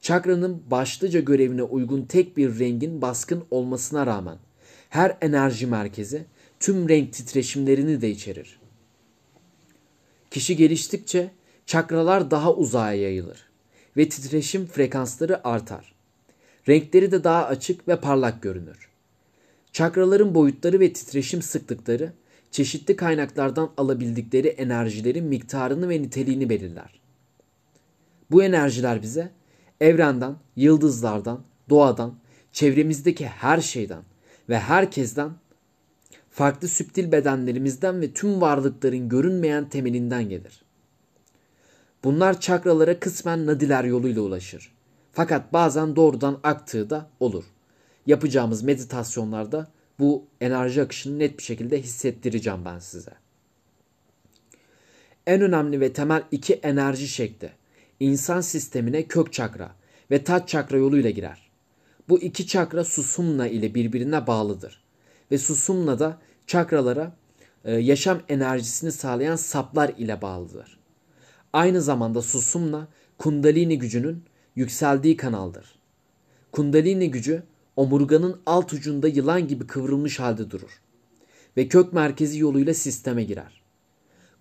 Çakranın 0.00 0.62
başlıca 0.70 1.20
görevine 1.20 1.62
uygun 1.62 2.02
tek 2.02 2.36
bir 2.36 2.58
rengin 2.58 3.02
baskın 3.02 3.44
olmasına 3.50 4.06
rağmen 4.06 4.38
her 4.88 5.16
enerji 5.20 5.66
merkezi 5.66 6.26
tüm 6.60 6.88
renk 6.88 7.12
titreşimlerini 7.12 8.00
de 8.00 8.10
içerir. 8.10 8.60
Kişi 10.30 10.56
geliştikçe 10.56 11.30
çakralar 11.66 12.30
daha 12.30 12.54
uzağa 12.54 12.92
yayılır 12.92 13.48
ve 13.96 14.08
titreşim 14.08 14.66
frekansları 14.66 15.48
artar. 15.48 15.99
Renkleri 16.68 17.12
de 17.12 17.24
daha 17.24 17.46
açık 17.46 17.88
ve 17.88 18.00
parlak 18.00 18.42
görünür. 18.42 18.88
Çakraların 19.72 20.34
boyutları 20.34 20.80
ve 20.80 20.92
titreşim 20.92 21.42
sıklıkları 21.42 22.12
çeşitli 22.50 22.96
kaynaklardan 22.96 23.70
alabildikleri 23.76 24.48
enerjilerin 24.48 25.24
miktarını 25.24 25.88
ve 25.88 26.02
niteliğini 26.02 26.48
belirler. 26.48 27.00
Bu 28.30 28.42
enerjiler 28.42 29.02
bize 29.02 29.30
evrenden, 29.80 30.36
yıldızlardan, 30.56 31.40
doğadan, 31.68 32.14
çevremizdeki 32.52 33.26
her 33.26 33.60
şeyden 33.60 34.02
ve 34.48 34.58
herkesten 34.58 35.30
farklı 36.30 36.68
süptil 36.68 37.12
bedenlerimizden 37.12 38.00
ve 38.00 38.12
tüm 38.12 38.40
varlıkların 38.40 39.08
görünmeyen 39.08 39.68
temelinden 39.68 40.28
gelir. 40.28 40.62
Bunlar 42.04 42.40
çakralara 42.40 43.00
kısmen 43.00 43.46
nadiler 43.46 43.84
yoluyla 43.84 44.22
ulaşır. 44.22 44.72
Fakat 45.20 45.52
bazen 45.52 45.96
doğrudan 45.96 46.40
aktığı 46.42 46.90
da 46.90 47.10
olur. 47.20 47.44
Yapacağımız 48.06 48.62
meditasyonlarda 48.62 49.68
bu 49.98 50.24
enerji 50.40 50.82
akışını 50.82 51.18
net 51.18 51.38
bir 51.38 51.42
şekilde 51.42 51.82
hissettireceğim 51.82 52.64
ben 52.64 52.78
size. 52.78 53.10
En 55.26 55.40
önemli 55.40 55.80
ve 55.80 55.92
temel 55.92 56.22
iki 56.30 56.54
enerji 56.54 57.08
şekli 57.08 57.50
insan 58.00 58.40
sistemine 58.40 59.02
kök 59.02 59.32
çakra 59.32 59.74
ve 60.10 60.24
taç 60.24 60.48
çakra 60.48 60.76
yoluyla 60.76 61.10
girer. 61.10 61.50
Bu 62.08 62.20
iki 62.20 62.46
çakra 62.46 62.84
susumna 62.84 63.48
ile 63.48 63.74
birbirine 63.74 64.26
bağlıdır. 64.26 64.82
Ve 65.30 65.38
susumna 65.38 65.98
da 65.98 66.18
çakralara 66.46 67.12
e, 67.64 67.72
yaşam 67.72 68.20
enerjisini 68.28 68.92
sağlayan 68.92 69.36
saplar 69.36 69.92
ile 69.98 70.22
bağlıdır. 70.22 70.78
Aynı 71.52 71.82
zamanda 71.82 72.22
susumna 72.22 72.88
kundalini 73.18 73.78
gücünün 73.78 74.29
yükseldiği 74.56 75.16
kanaldır. 75.16 75.78
Kundalini 76.52 77.10
gücü 77.10 77.42
omurganın 77.76 78.40
alt 78.46 78.72
ucunda 78.72 79.08
yılan 79.08 79.48
gibi 79.48 79.66
kıvrılmış 79.66 80.20
halde 80.20 80.50
durur 80.50 80.80
ve 81.56 81.68
kök 81.68 81.92
merkezi 81.92 82.38
yoluyla 82.38 82.74
sisteme 82.74 83.24
girer. 83.24 83.62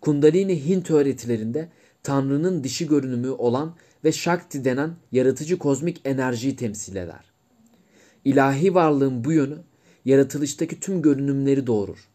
Kundalini 0.01 0.65
Hint 0.65 0.91
öğretilerinde 0.91 1.69
Tanrı'nın 2.03 2.63
dişi 2.63 2.87
görünümü 2.87 3.29
olan 3.29 3.75
ve 4.03 4.11
Shakti 4.11 4.65
denen 4.65 4.91
yaratıcı 5.11 5.57
kozmik 5.57 6.01
enerjiyi 6.05 6.55
temsil 6.55 6.95
eder. 6.95 7.25
İlahi 8.25 8.75
varlığın 8.75 9.23
bu 9.23 9.31
yönü 9.31 9.57
yaratılıştaki 10.05 10.79
tüm 10.79 11.01
görünümleri 11.01 11.67
doğurur. 11.67 12.07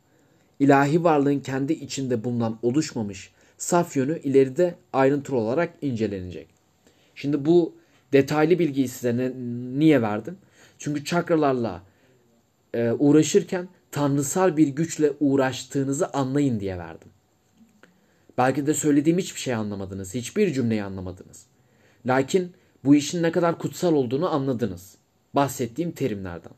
İlahi 0.61 1.05
varlığın 1.05 1.41
kendi 1.41 1.73
içinde 1.73 2.25
bulunan 2.25 2.59
oluşmamış 2.63 3.31
saf 3.59 3.97
yönü 3.97 4.19
ileride 4.19 4.75
ayrıntılı 4.93 5.37
olarak 5.37 5.75
incelenecek. 5.83 6.49
Şimdi 7.15 7.45
bu 7.45 7.75
detaylı 8.15 8.59
bilgiyi 8.59 8.89
size 8.89 9.17
ne, 9.17 9.33
niye 9.79 10.03
verdim? 10.03 10.39
Çünkü 10.79 11.05
çakralarla 11.05 11.83
e, 12.75 12.93
uğraşırken 12.93 13.69
tanrısal 13.91 14.57
bir 14.57 14.69
güçle 14.69 15.13
uğraştığınızı 15.21 16.09
anlayın 16.09 16.61
diye 16.61 16.79
verdim. 16.79 17.09
Belki 18.39 18.67
de 18.67 18.75
söylediğim 18.75 19.19
hiçbir 19.19 19.41
şey 19.41 19.55
anlamadınız. 19.55 20.15
Hiçbir 20.15 20.53
cümleyi 20.53 20.85
anlamadınız. 20.85 21.47
Lakin 22.07 22.53
bu 22.85 22.95
işin 22.95 23.23
ne 23.23 23.33
kadar 23.33 23.59
kutsal 23.59 23.93
olduğunu 23.93 24.29
anladınız. 24.35 24.95
Bahsettiğim 25.35 25.93
terimlerden. 25.93 26.53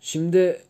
Şimdi 0.00 0.62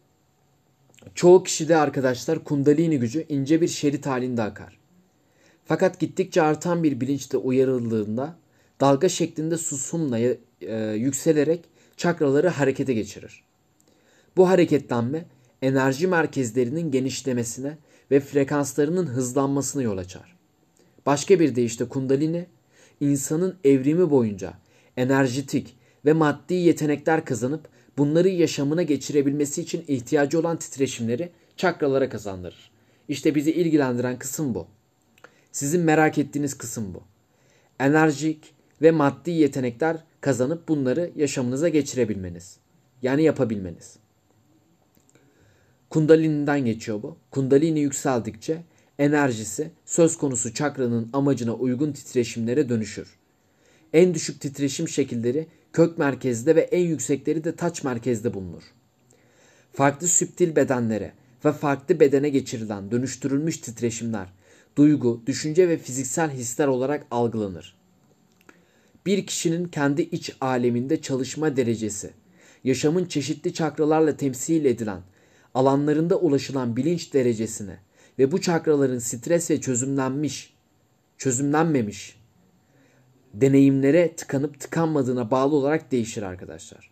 çoğu 1.15 1.43
kişide 1.43 1.77
arkadaşlar 1.77 2.45
kundalini 2.45 2.99
gücü 2.99 3.27
ince 3.29 3.61
bir 3.61 3.69
şerit 3.69 4.07
halinde 4.07 4.43
akar. 4.43 4.79
Fakat 5.67 6.01
gittikçe 6.01 6.43
artan 6.43 6.83
bir 6.83 7.01
bilinçte 7.01 7.37
uyarıldığında 7.37 8.37
dalga 8.81 9.09
şeklinde 9.09 9.57
susumla 9.57 10.19
e, 10.19 10.37
yükselerek 10.97 11.65
çakraları 11.97 12.49
harekete 12.49 12.95
geçirir. 12.95 13.45
Bu 14.37 14.49
hareketlenme 14.49 15.25
enerji 15.63 16.07
merkezlerinin 16.07 16.91
genişlemesine 16.91 17.79
ve 18.11 18.21
frekanslarının 18.21 19.07
hızlanmasına 19.07 19.83
yol 19.83 19.99
açar. 19.99 20.37
Başka 21.07 21.41
bir 21.41 21.55
deyişle 21.55 21.89
kundalini, 21.89 22.47
insanın 23.01 23.57
evrimi 23.65 24.11
boyunca 24.11 24.55
enerjitik 24.97 25.77
ve 26.05 26.13
maddi 26.13 26.55
yetenekler 26.55 27.25
kazanıp 27.25 27.69
bunları 27.99 28.29
yaşamına 28.29 28.83
geçirebilmesi 28.83 29.63
için 29.63 29.85
ihtiyacı 29.89 30.41
olan 30.41 30.59
titreşimleri 30.59 31.33
çakralara 31.57 32.09
kazandırır. 32.09 32.71
İşte 33.09 33.35
bizi 33.35 33.53
ilgilendiren 33.53 34.19
kısım 34.19 34.55
bu. 34.55 34.67
Sizin 35.57 35.81
merak 35.81 36.19
ettiğiniz 36.19 36.59
kısım 36.59 36.95
bu. 36.95 37.03
Enerjik 37.81 38.55
ve 38.83 38.91
maddi 38.91 39.31
yetenekler 39.31 39.97
kazanıp 40.21 40.69
bunları 40.69 41.11
yaşamınıza 41.17 41.69
geçirebilmeniz. 41.69 42.57
Yani 43.03 43.23
yapabilmeniz. 43.23 43.97
Kundalini'den 45.91 46.65
geçiyor 46.65 47.03
bu. 47.03 47.17
Kundalini 47.31 47.81
yükseldikçe 47.81 48.63
enerjisi 48.99 49.71
söz 49.85 50.19
konusu 50.19 50.55
çakranın 50.55 51.11
amacına 51.13 51.55
uygun 51.55 51.93
titreşimlere 51.93 52.69
dönüşür. 52.69 53.17
En 53.93 54.15
düşük 54.15 54.41
titreşim 54.41 54.89
şekilleri 54.89 55.47
kök 55.73 55.99
merkezde 55.99 56.57
ve 56.57 56.61
en 56.61 56.87
yüksekleri 56.87 57.45
de 57.45 57.57
taç 57.57 57.85
merkezde 57.85 58.35
bulunur. 58.35 58.63
Farklı 59.73 60.09
süptil 60.09 60.57
bedenlere 60.57 61.13
ve 61.45 61.53
farklı 61.53 62.01
bedene 62.01 62.29
geçirilen 62.29 62.91
dönüştürülmüş 62.91 63.59
titreşimler, 63.59 64.29
duygu, 64.77 65.23
düşünce 65.27 65.69
ve 65.69 65.79
fiziksel 65.79 66.31
hisler 66.31 66.67
olarak 66.67 67.07
algılanır. 67.11 67.77
Bir 69.07 69.27
kişinin 69.27 69.65
kendi 69.65 70.03
iç 70.03 70.37
aleminde 70.41 71.03
çalışma 71.03 71.57
derecesi, 71.57 72.11
yaşamın 72.65 73.05
çeşitli 73.05 73.55
çakralarla 73.55 74.17
temsil 74.17 74.65
edilen 74.65 75.03
alanlarında 75.55 76.19
ulaşılan 76.19 76.77
bilinç 76.77 77.15
derecesine 77.15 77.79
ve 78.19 78.33
bu 78.33 78.41
çakraların 78.41 78.99
stres 78.99 79.51
ve 79.51 79.61
çözümlenmiş, 79.61 80.55
çözümlenmemiş 81.19 82.19
deneyimlere 83.35 84.17
tıkanıp 84.17 84.61
tıkanmadığına 84.61 85.31
bağlı 85.31 85.57
olarak 85.57 85.93
değişir 85.93 86.23
arkadaşlar. 86.23 86.91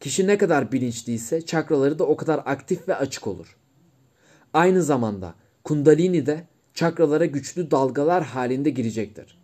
Kişi 0.00 0.26
ne 0.26 0.38
kadar 0.38 0.72
bilinçliyse 0.72 1.46
çakraları 1.46 1.98
da 1.98 2.04
o 2.06 2.16
kadar 2.16 2.42
aktif 2.44 2.88
ve 2.88 2.94
açık 2.94 3.26
olur. 3.26 3.56
Aynı 4.54 4.82
zamanda 4.82 5.34
kundalini 5.64 6.26
de 6.26 6.46
çakralara 6.74 7.26
güçlü 7.26 7.70
dalgalar 7.70 8.24
halinde 8.24 8.70
girecektir. 8.70 9.38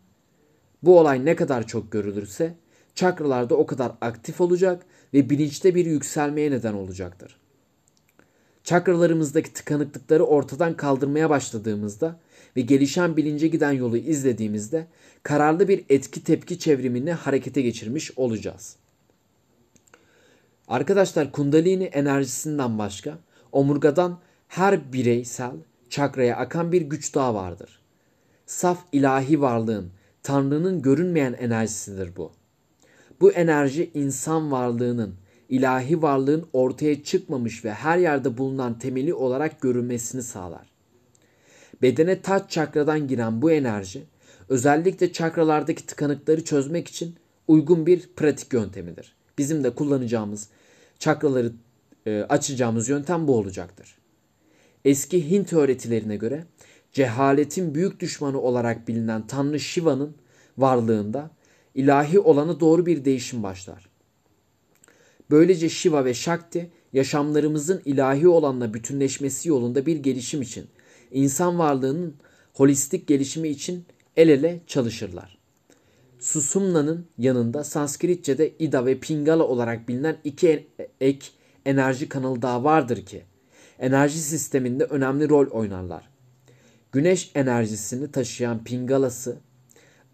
Bu 0.83 1.01
olay 1.01 1.25
ne 1.25 1.37
kadar 1.37 1.67
çok 1.67 1.93
görülürse 1.93 2.55
çakralar 2.95 3.51
da 3.51 3.55
o 3.55 3.67
kadar 3.67 3.93
aktif 4.01 4.41
olacak 4.41 4.87
ve 5.15 5.31
bilinçte 5.31 5.75
bir 5.75 5.87
yükselmeye 5.87 6.51
neden 6.51 6.75
olacaktır. 6.75 7.37
Çakralarımızdaki 8.65 9.53
tıkanıklıkları 9.53 10.25
ortadan 10.25 10.77
kaldırmaya 10.77 11.31
başladığımızda 11.31 12.21
ve 12.57 12.61
gelişen 12.61 13.17
bilince 13.17 13.49
giden 13.49 13.73
yolu 13.73 13.97
izlediğimizde 13.97 14.87
kararlı 15.23 15.69
bir 15.69 15.85
etki 15.89 16.25
tepki 16.25 16.59
çevrimini 16.59 17.13
harekete 17.13 17.63
geçirmiş 17.63 18.19
olacağız. 18.19 18.77
Arkadaşlar 20.69 21.33
kundalini 21.33 21.85
enerjisinden 21.85 22.79
başka 22.79 23.19
omurgadan 23.53 24.19
her 24.49 24.93
bireysel 24.93 25.57
çakraya 25.91 26.37
akan 26.37 26.73
bir 26.73 26.83
güç 26.83 27.15
daha 27.15 27.35
vardır. 27.35 27.81
Saf 28.47 28.79
ilahi 28.93 29.41
varlığın, 29.41 29.91
Tanrı'nın 30.23 30.83
görünmeyen 30.83 31.33
enerjisidir 31.33 32.17
bu. 32.17 32.33
Bu 33.21 33.33
enerji 33.33 33.91
insan 33.95 34.53
varlığının, 34.53 35.15
ilahi 35.49 36.03
varlığın 36.03 36.47
ortaya 36.53 37.03
çıkmamış 37.03 37.65
ve 37.65 37.73
her 37.73 37.99
yerde 37.99 38.39
bulunan 38.39 38.79
temeli 38.79 39.15
olarak 39.15 39.61
görünmesini 39.61 40.23
sağlar. 40.23 40.69
Bedene 41.83 42.23
taç 42.23 42.51
çakradan 42.51 43.09
giren 43.09 43.43
bu 43.43 43.51
enerji 43.51 44.05
özellikle 44.49 45.13
çakralardaki 45.13 45.87
tıkanıkları 45.87 46.45
çözmek 46.45 46.89
için 46.89 47.15
uygun 47.49 47.87
bir 47.87 48.09
pratik 48.17 48.53
yöntemidir. 48.53 49.17
Bizim 49.39 49.65
de 49.65 49.71
kullanacağımız 49.71 50.49
çakraları 50.99 51.53
e, 52.07 52.23
açacağımız 52.23 52.89
yöntem 52.89 53.29
bu 53.29 53.37
olacaktır. 53.37 53.98
Eski 54.85 55.31
Hint 55.31 55.53
öğretilerine 55.53 56.17
göre 56.17 56.45
cehaletin 56.93 57.75
büyük 57.75 58.01
düşmanı 58.01 58.41
olarak 58.41 58.89
bilinen 58.89 59.27
Tanrı 59.27 59.61
Shiva'nın 59.61 60.15
varlığında 60.59 61.31
ilahi 61.75 62.19
olana 62.19 62.61
doğru 62.61 62.87
bir 62.87 63.05
değişim 63.05 63.43
başlar. 63.43 63.89
Böylece 65.31 65.69
Shiva 65.69 66.05
ve 66.05 66.15
Shakti 66.15 66.71
yaşamlarımızın 66.93 67.83
ilahi 67.85 68.29
olanla 68.29 68.75
bütünleşmesi 68.75 69.49
yolunda 69.49 69.87
bir 69.87 69.97
gelişim 69.97 70.43
için, 70.43 70.67
insan 71.11 71.59
varlığının 71.59 72.15
holistik 72.55 73.07
gelişimi 73.07 73.49
için 73.49 73.85
el 74.17 74.29
ele 74.29 74.61
çalışırlar. 74.67 75.39
Susumna'nın 76.19 77.07
yanında 77.19 77.65
Sanskritçe'de 77.65 78.53
Ida 78.59 78.87
ve 78.87 78.99
Pingala 78.99 79.45
olarak 79.45 79.89
bilinen 79.89 80.17
iki 80.25 80.67
ek 81.01 81.27
enerji 81.65 82.09
kanalı 82.09 82.43
daha 82.43 82.65
vardır 82.65 83.07
ki 83.07 83.23
enerji 83.79 84.19
sisteminde 84.19 84.85
önemli 84.85 85.29
rol 85.29 85.47
oynarlar. 85.51 86.09
Güneş 86.93 87.31
enerjisini 87.35 88.13
taşıyan 88.13 88.65
Pingalası 88.65 89.37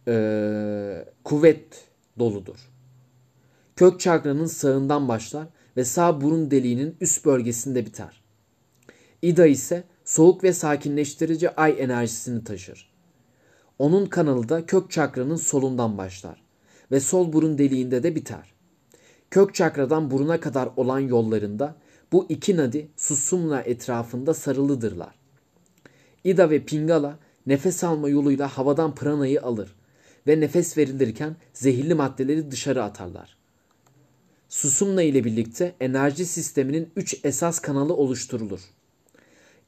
e, 0.09 1.05
kuvvet 1.25 1.85
doludur. 2.19 2.71
Kök 3.77 4.01
çakranın 4.01 4.47
sağından 4.47 5.09
başlar 5.09 5.47
ve 5.77 5.85
sağ 5.85 6.21
burun 6.21 6.51
deliğinin 6.51 6.97
üst 7.01 7.25
bölgesinde 7.25 7.87
biter. 7.87 8.23
Ida 9.23 9.47
ise 9.47 9.85
soğuk 10.05 10.45
ve 10.45 10.53
sakinleştirici 10.53 11.51
ay 11.51 11.77
enerjisini 11.79 12.45
taşır. 12.45 12.95
Onun 13.79 14.07
kanalı 14.07 14.49
da 14.49 14.67
kök 14.67 14.91
çakranın 14.91 15.37
solundan 15.37 15.99
başlar 15.99 16.43
ve 16.91 17.01
sol 17.01 17.33
burun 17.33 17.59
deliğinde 17.59 18.03
de 18.03 18.15
biter. 18.15 18.55
Kök 19.31 19.55
çakradan 19.55 20.11
buruna 20.11 20.41
kadar 20.41 20.69
olan 20.77 21.01
yollarında 21.01 21.77
bu 22.13 22.27
iki 22.29 22.57
nadi 22.57 22.89
Susumna 22.97 23.61
etrafında 23.61 24.35
sarılıdırlar. 24.35 25.15
Ida 26.25 26.51
ve 26.51 26.65
Pingala 26.65 27.19
nefes 27.47 27.85
alma 27.85 28.09
yoluyla 28.09 28.49
havadan 28.49 28.95
pranayı 28.95 29.43
alır 29.43 29.75
ve 30.27 30.41
nefes 30.41 30.79
verilirken 30.79 31.37
zehirli 31.53 31.95
maddeleri 31.95 32.51
dışarı 32.51 32.83
atarlar. 32.83 33.37
Susumna 34.49 35.03
ile 35.03 35.25
birlikte 35.25 35.75
enerji 35.81 36.27
sisteminin 36.27 36.91
üç 36.97 37.21
esas 37.25 37.59
kanalı 37.59 37.95
oluşturulur. 37.95 38.61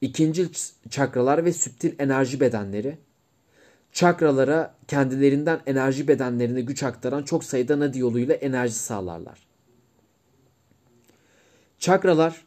İkinci 0.01 0.49
çakralar 0.89 1.45
ve 1.45 1.53
süptil 1.53 1.93
enerji 1.99 2.39
bedenleri, 2.39 2.97
çakralara 3.91 4.75
kendilerinden 4.87 5.61
enerji 5.65 6.07
bedenlerine 6.07 6.61
güç 6.61 6.83
aktaran 6.83 7.23
çok 7.23 7.43
sayıda 7.43 7.79
nadi 7.79 7.99
yoluyla 7.99 8.35
enerji 8.35 8.73
sağlarlar. 8.73 9.46
Çakralar 11.79 12.45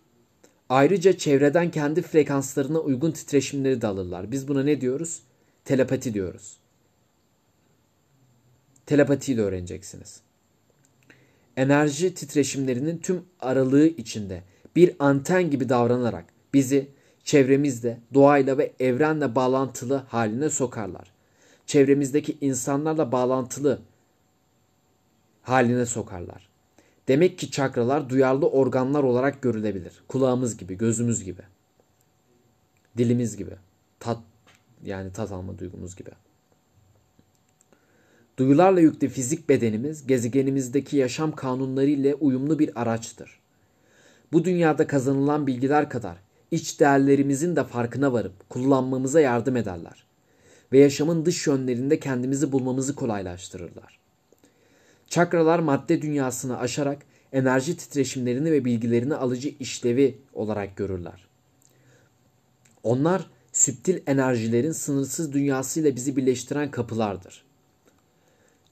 ayrıca 0.69 1.19
çevreden 1.19 1.71
kendi 1.71 2.03
frekanslarına 2.03 2.79
uygun 2.79 3.11
titreşimleri 3.11 3.81
de 3.81 3.87
alırlar. 3.87 4.33
Biz 4.33 4.49
buna 4.49 4.63
ne 4.63 4.81
diyoruz? 4.81 5.23
Telepati 5.65 6.15
diyoruz. 6.15 6.57
Telepatiyi 8.87 9.37
de 9.37 9.43
öğreneceksiniz. 9.43 10.21
Enerji 11.57 12.15
titreşimlerinin 12.15 12.99
tüm 12.99 13.25
aralığı 13.41 13.87
içinde 13.87 14.43
bir 14.77 14.97
anten 14.99 15.51
gibi 15.51 15.69
davranarak 15.69 16.25
bizi 16.55 16.89
çevremizde, 17.25 17.99
doğayla 18.15 18.59
ve 18.59 18.73
evrenle 18.81 19.35
bağlantılı 19.35 19.97
haline 19.97 20.51
sokarlar. 20.51 21.13
Çevremizdeki 21.67 22.37
insanlarla 22.41 23.13
bağlantılı 23.13 23.81
haline 25.43 25.87
sokarlar. 25.87 26.50
Demek 27.11 27.39
ki 27.39 27.51
çakralar 27.51 28.11
duyarlı 28.11 28.49
organlar 28.49 29.03
olarak 29.03 29.43
görülebilir. 29.43 29.93
Kulağımız 30.09 30.57
gibi, 30.57 30.79
gözümüz 30.79 31.25
gibi. 31.25 31.43
Dilimiz 32.99 33.37
gibi. 33.37 33.51
Tat 34.01 34.19
yani 34.85 35.13
tat 35.13 35.33
alma 35.33 35.59
duygumuz 35.59 35.97
gibi. 35.97 36.11
Duyularla 38.39 38.81
yüklü 38.81 39.09
fizik 39.09 39.49
bedenimiz 39.49 40.07
gezegenimizdeki 40.07 40.97
yaşam 40.97 41.33
kanunları 41.33 41.91
ile 41.91 42.15
uyumlu 42.15 42.59
bir 42.59 42.83
araçtır. 42.83 43.41
Bu 44.33 44.45
dünyada 44.45 44.87
kazanılan 44.87 45.47
bilgiler 45.47 45.91
kadar 45.91 46.17
iç 46.51 46.81
değerlerimizin 46.81 47.57
de 47.57 47.65
farkına 47.65 48.13
varıp 48.13 48.49
kullanmamıza 48.51 49.21
yardım 49.21 49.57
ederler 49.57 50.05
ve 50.73 50.79
yaşamın 50.79 51.27
dış 51.27 51.47
yönlerinde 51.47 52.01
kendimizi 52.01 52.53
bulmamızı 52.53 52.95
kolaylaştırırlar. 52.95 54.00
Çakralar 55.11 55.59
madde 55.59 56.03
dünyasını 56.03 56.59
aşarak 56.59 56.99
enerji 57.33 57.77
titreşimlerini 57.77 58.53
ve 58.53 58.65
bilgilerini 58.65 59.15
alıcı 59.15 59.55
işlevi 59.61 60.19
olarak 60.33 60.77
görürler. 60.77 61.27
Onlar 62.83 63.31
süptil 63.53 63.99
enerjilerin 64.07 64.73
sınırsız 64.73 65.33
dünyasıyla 65.33 65.97
bizi 65.97 66.17
birleştiren 66.17 66.71
kapılardır. 66.71 67.45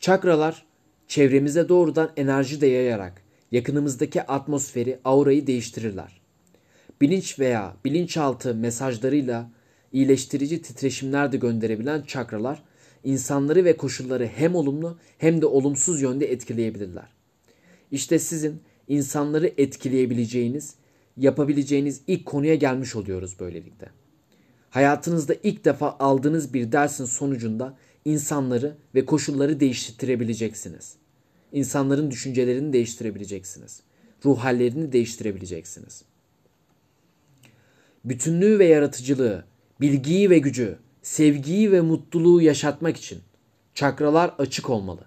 Çakralar 0.01 0.67
çevremize 1.09 1.69
doğrudan 1.69 2.11
enerji 2.17 2.61
de 2.61 2.67
yayarak 2.67 3.23
yakınımızdaki 3.53 4.23
atmosferi, 4.23 5.01
aurayı 5.05 5.47
değiştirirler. 5.47 6.21
Bilinç 7.01 7.39
veya 7.39 7.77
bilinçaltı 7.85 8.55
mesajlarıyla 8.55 9.51
iyileştirici 9.93 10.63
titreşimler 10.63 11.33
de 11.33 11.37
gönderebilen 11.37 12.03
çakralar 12.03 12.63
insanları 13.05 13.65
ve 13.65 13.77
koşulları 13.77 14.27
hem 14.27 14.55
olumlu 14.55 14.99
hem 15.19 15.43
de 15.43 15.47
olumsuz 15.47 16.03
yönde 16.03 16.33
etkileyebilirler. 16.33 17.09
İşte 17.91 18.19
sizin 18.19 18.61
insanları 18.89 19.53
etkileyebileceğiniz, 19.59 20.75
yapabileceğiniz 21.17 22.01
ilk 22.07 22.27
konuya 22.27 22.55
gelmiş 22.55 22.97
oluyoruz 22.97 23.37
böylelikle. 23.41 23.89
Hayatınızda 24.71 25.35
ilk 25.43 25.65
defa 25.65 25.97
aldığınız 25.99 26.55
bir 26.55 26.73
dersin 26.73 27.05
sonucunda 27.05 27.77
insanları 28.05 28.77
ve 28.95 29.05
koşulları 29.05 29.61
değiştirebileceksiniz. 29.61 30.95
İnsanların 31.53 32.11
düşüncelerini 32.11 32.73
değiştirebileceksiniz. 32.73 33.81
Ruh 34.25 34.39
hallerini 34.39 34.93
değiştirebileceksiniz. 34.93 36.05
Bütünlüğü 38.05 38.59
ve 38.59 38.65
yaratıcılığı, 38.65 39.45
bilgiyi 39.81 40.31
ve 40.31 40.39
gücü, 40.39 40.79
sevgiyi 41.09 41.73
ve 41.73 41.81
mutluluğu 41.81 42.43
yaşatmak 42.43 42.97
için 42.97 43.19
çakralar 43.75 44.35
açık 44.39 44.71
olmalı 44.71 45.01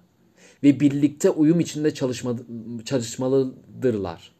ve 0.63 0.79
birlikte 0.79 1.29
uyum 1.29 1.59
içinde 1.59 1.93
çalışma, 1.93 2.35
çalışmalıdırlar. 2.85 4.31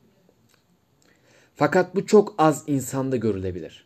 Fakat 1.56 1.96
bu 1.96 2.06
çok 2.06 2.36
az 2.38 2.64
insanda 2.68 3.16
görülebilir. 3.16 3.86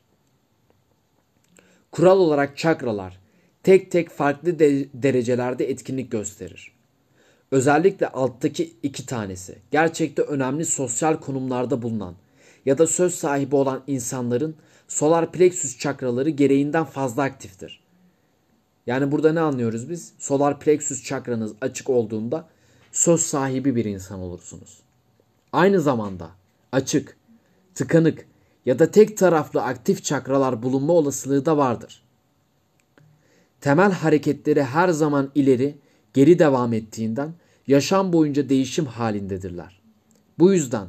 Kural 1.91 2.19
olarak 2.19 2.57
çakralar 2.57 3.19
tek 3.63 3.91
tek 3.91 4.09
farklı 4.09 4.59
de 4.59 4.87
derecelerde 4.93 5.69
etkinlik 5.69 6.11
gösterir. 6.11 6.71
Özellikle 7.51 8.07
alttaki 8.07 8.73
iki 8.83 9.05
tanesi 9.05 9.57
gerçekte 9.71 10.21
önemli 10.21 10.65
sosyal 10.65 11.17
konumlarda 11.17 11.81
bulunan 11.81 12.15
ya 12.65 12.77
da 12.77 12.87
söz 12.87 13.15
sahibi 13.15 13.55
olan 13.55 13.83
insanların 13.87 14.55
solar 14.87 15.31
plexus 15.31 15.77
çakraları 15.77 16.29
gereğinden 16.29 16.83
fazla 16.83 17.23
aktiftir. 17.23 17.83
Yani 18.87 19.11
burada 19.11 19.33
ne 19.33 19.39
anlıyoruz 19.39 19.89
biz? 19.89 20.13
Solar 20.19 20.59
plexus 20.59 21.03
çakranız 21.03 21.53
açık 21.61 21.89
olduğunda 21.89 22.47
söz 22.91 23.21
sahibi 23.21 23.75
bir 23.75 23.85
insan 23.85 24.19
olursunuz. 24.19 24.79
Aynı 25.53 25.81
zamanda 25.81 26.29
açık, 26.71 27.17
tıkanık 27.75 28.25
ya 28.65 28.79
da 28.79 28.91
tek 28.91 29.17
taraflı 29.17 29.61
aktif 29.63 30.03
çakralar 30.03 30.63
bulunma 30.63 30.93
olasılığı 30.93 31.45
da 31.45 31.57
vardır. 31.57 32.03
Temel 33.61 33.91
hareketleri 33.91 34.63
her 34.63 34.89
zaman 34.89 35.31
ileri, 35.35 35.77
geri 36.13 36.39
devam 36.39 36.73
ettiğinden 36.73 37.33
yaşam 37.67 38.13
boyunca 38.13 38.49
değişim 38.49 38.85
halindedirler. 38.85 39.81
Bu 40.39 40.53
yüzden 40.53 40.87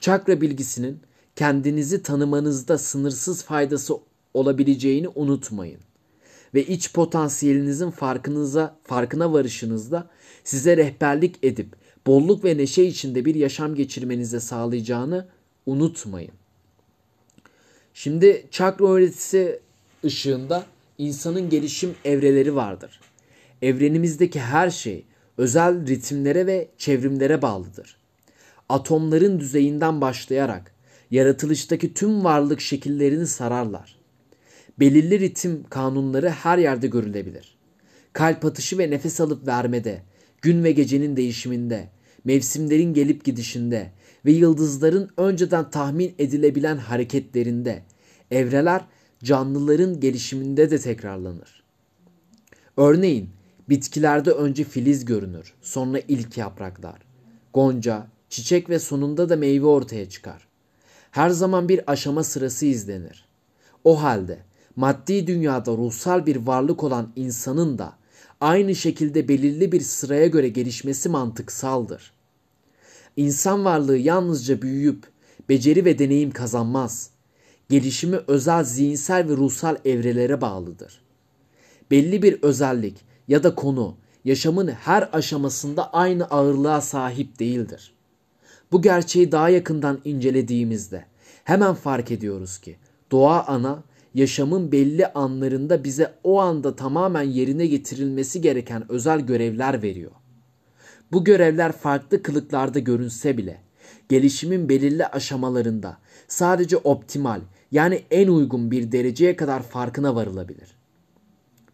çakra 0.00 0.40
bilgisinin 0.40 1.00
kendinizi 1.36 2.02
tanımanızda 2.02 2.78
sınırsız 2.78 3.42
faydası 3.42 3.94
olabileceğini 4.34 5.08
unutmayın. 5.08 5.80
Ve 6.54 6.66
iç 6.66 6.92
potansiyelinizin 6.92 7.90
farkınıza, 7.90 8.76
farkına 8.84 9.32
varışınızda 9.32 10.06
size 10.44 10.76
rehberlik 10.76 11.36
edip 11.42 11.68
bolluk 12.06 12.44
ve 12.44 12.56
neşe 12.56 12.84
içinde 12.84 13.24
bir 13.24 13.34
yaşam 13.34 13.74
geçirmenize 13.74 14.40
sağlayacağını 14.40 15.26
unutmayın. 15.66 16.32
Şimdi 17.94 18.46
çakra 18.50 18.86
öğretisi 18.86 19.60
ışığında 20.04 20.66
insanın 20.98 21.50
gelişim 21.50 21.94
evreleri 22.04 22.54
vardır. 22.54 23.00
Evrenimizdeki 23.62 24.40
her 24.40 24.70
şey 24.70 25.04
özel 25.38 25.86
ritimlere 25.86 26.46
ve 26.46 26.68
çevrimlere 26.78 27.42
bağlıdır. 27.42 27.96
Atomların 28.68 29.40
düzeyinden 29.40 30.00
başlayarak 30.00 30.75
yaratılıştaki 31.10 31.94
tüm 31.94 32.24
varlık 32.24 32.60
şekillerini 32.60 33.26
sararlar. 33.26 33.96
Belirli 34.80 35.20
ritim 35.20 35.64
kanunları 35.70 36.30
her 36.30 36.58
yerde 36.58 36.86
görülebilir. 36.86 37.56
Kalp 38.12 38.44
atışı 38.44 38.78
ve 38.78 38.90
nefes 38.90 39.20
alıp 39.20 39.46
vermede, 39.46 40.02
gün 40.42 40.64
ve 40.64 40.72
gecenin 40.72 41.16
değişiminde, 41.16 41.88
mevsimlerin 42.24 42.94
gelip 42.94 43.24
gidişinde 43.24 43.90
ve 44.24 44.32
yıldızların 44.32 45.10
önceden 45.16 45.70
tahmin 45.70 46.14
edilebilen 46.18 46.76
hareketlerinde, 46.76 47.82
evreler 48.30 48.84
canlıların 49.24 50.00
gelişiminde 50.00 50.70
de 50.70 50.78
tekrarlanır. 50.78 51.62
Örneğin 52.76 53.30
bitkilerde 53.68 54.30
önce 54.30 54.64
filiz 54.64 55.04
görünür, 55.04 55.54
sonra 55.62 55.98
ilk 56.08 56.38
yapraklar, 56.38 57.02
gonca, 57.54 58.06
çiçek 58.28 58.70
ve 58.70 58.78
sonunda 58.78 59.28
da 59.28 59.36
meyve 59.36 59.66
ortaya 59.66 60.08
çıkar. 60.08 60.45
Her 61.16 61.30
zaman 61.30 61.68
bir 61.68 61.92
aşama 61.92 62.24
sırası 62.24 62.66
izlenir. 62.66 63.24
O 63.84 64.02
halde 64.02 64.38
maddi 64.76 65.26
dünyada 65.26 65.72
ruhsal 65.72 66.26
bir 66.26 66.36
varlık 66.36 66.84
olan 66.84 67.12
insanın 67.16 67.78
da 67.78 67.92
aynı 68.40 68.74
şekilde 68.74 69.28
belirli 69.28 69.72
bir 69.72 69.80
sıraya 69.80 70.26
göre 70.26 70.48
gelişmesi 70.48 71.08
mantıksaldır. 71.08 72.12
İnsan 73.16 73.64
varlığı 73.64 73.96
yalnızca 73.96 74.62
büyüyüp 74.62 75.04
beceri 75.48 75.84
ve 75.84 75.98
deneyim 75.98 76.30
kazanmaz. 76.30 77.10
Gelişimi 77.68 78.16
özel 78.26 78.64
zihinsel 78.64 79.28
ve 79.28 79.36
ruhsal 79.36 79.76
evrelere 79.84 80.40
bağlıdır. 80.40 81.00
Belli 81.90 82.22
bir 82.22 82.42
özellik 82.42 82.96
ya 83.28 83.42
da 83.42 83.54
konu 83.54 83.96
yaşamın 84.24 84.68
her 84.68 85.08
aşamasında 85.12 85.92
aynı 85.92 86.24
ağırlığa 86.24 86.80
sahip 86.80 87.38
değildir. 87.38 87.95
Bu 88.72 88.82
gerçeği 88.82 89.32
daha 89.32 89.48
yakından 89.48 90.00
incelediğimizde 90.04 91.04
hemen 91.44 91.74
fark 91.74 92.10
ediyoruz 92.10 92.58
ki 92.58 92.76
doğa 93.10 93.44
ana 93.46 93.82
yaşamın 94.14 94.72
belli 94.72 95.06
anlarında 95.06 95.84
bize 95.84 96.14
o 96.24 96.40
anda 96.40 96.76
tamamen 96.76 97.22
yerine 97.22 97.66
getirilmesi 97.66 98.40
gereken 98.40 98.92
özel 98.92 99.20
görevler 99.20 99.82
veriyor. 99.82 100.10
Bu 101.12 101.24
görevler 101.24 101.72
farklı 101.72 102.22
kılıklarda 102.22 102.78
görünse 102.78 103.36
bile 103.36 103.60
gelişimin 104.08 104.68
belirli 104.68 105.06
aşamalarında 105.06 105.96
sadece 106.28 106.76
optimal 106.76 107.40
yani 107.72 108.02
en 108.10 108.28
uygun 108.28 108.70
bir 108.70 108.92
dereceye 108.92 109.36
kadar 109.36 109.62
farkına 109.62 110.14
varılabilir. 110.14 110.76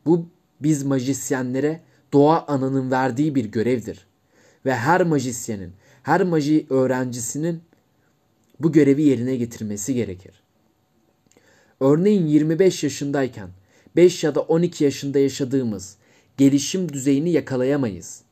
Bu 0.06 0.26
biz 0.60 0.84
majisyenlere 0.84 1.80
doğa 2.12 2.46
ananın 2.46 2.90
verdiği 2.90 3.34
bir 3.34 3.44
görevdir. 3.44 4.06
Ve 4.64 4.74
her 4.74 5.02
majisyenin, 5.02 5.72
her 6.02 6.22
maji 6.22 6.66
öğrencisinin 6.70 7.60
bu 8.60 8.72
görevi 8.72 9.02
yerine 9.02 9.36
getirmesi 9.36 9.94
gerekir. 9.94 10.42
Örneğin 11.80 12.26
25 12.26 12.84
yaşındayken 12.84 13.48
5 13.96 14.24
ya 14.24 14.34
da 14.34 14.40
12 14.40 14.84
yaşında 14.84 15.18
yaşadığımız 15.18 15.96
gelişim 16.36 16.92
düzeyini 16.92 17.30
yakalayamayız. 17.30 18.22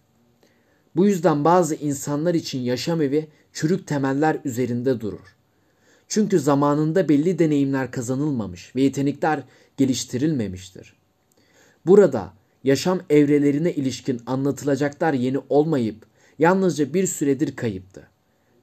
Bu 0.96 1.06
yüzden 1.06 1.44
bazı 1.44 1.74
insanlar 1.74 2.34
için 2.34 2.60
yaşam 2.60 3.02
evi 3.02 3.28
çürük 3.52 3.86
temeller 3.86 4.38
üzerinde 4.44 5.00
durur. 5.00 5.36
Çünkü 6.08 6.40
zamanında 6.40 7.08
belli 7.08 7.38
deneyimler 7.38 7.90
kazanılmamış 7.90 8.76
ve 8.76 8.82
yetenekler 8.82 9.42
geliştirilmemiştir. 9.76 10.94
Burada 11.86 12.32
yaşam 12.64 13.00
evrelerine 13.10 13.72
ilişkin 13.72 14.22
anlatılacaklar 14.26 15.12
yeni 15.12 15.38
olmayıp 15.48 16.06
yalnızca 16.40 16.94
bir 16.94 17.06
süredir 17.06 17.56
kayıptı. 17.56 18.06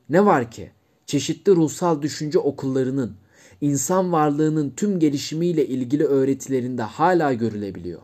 Ne 0.09 0.25
var 0.25 0.51
ki 0.51 0.71
çeşitli 1.05 1.55
ruhsal 1.55 2.01
düşünce 2.01 2.39
okullarının 2.39 3.15
insan 3.61 4.11
varlığının 4.11 4.73
tüm 4.77 4.99
gelişimiyle 4.99 5.67
ilgili 5.67 6.05
öğretilerinde 6.05 6.81
hala 6.81 7.33
görülebiliyor. 7.33 8.01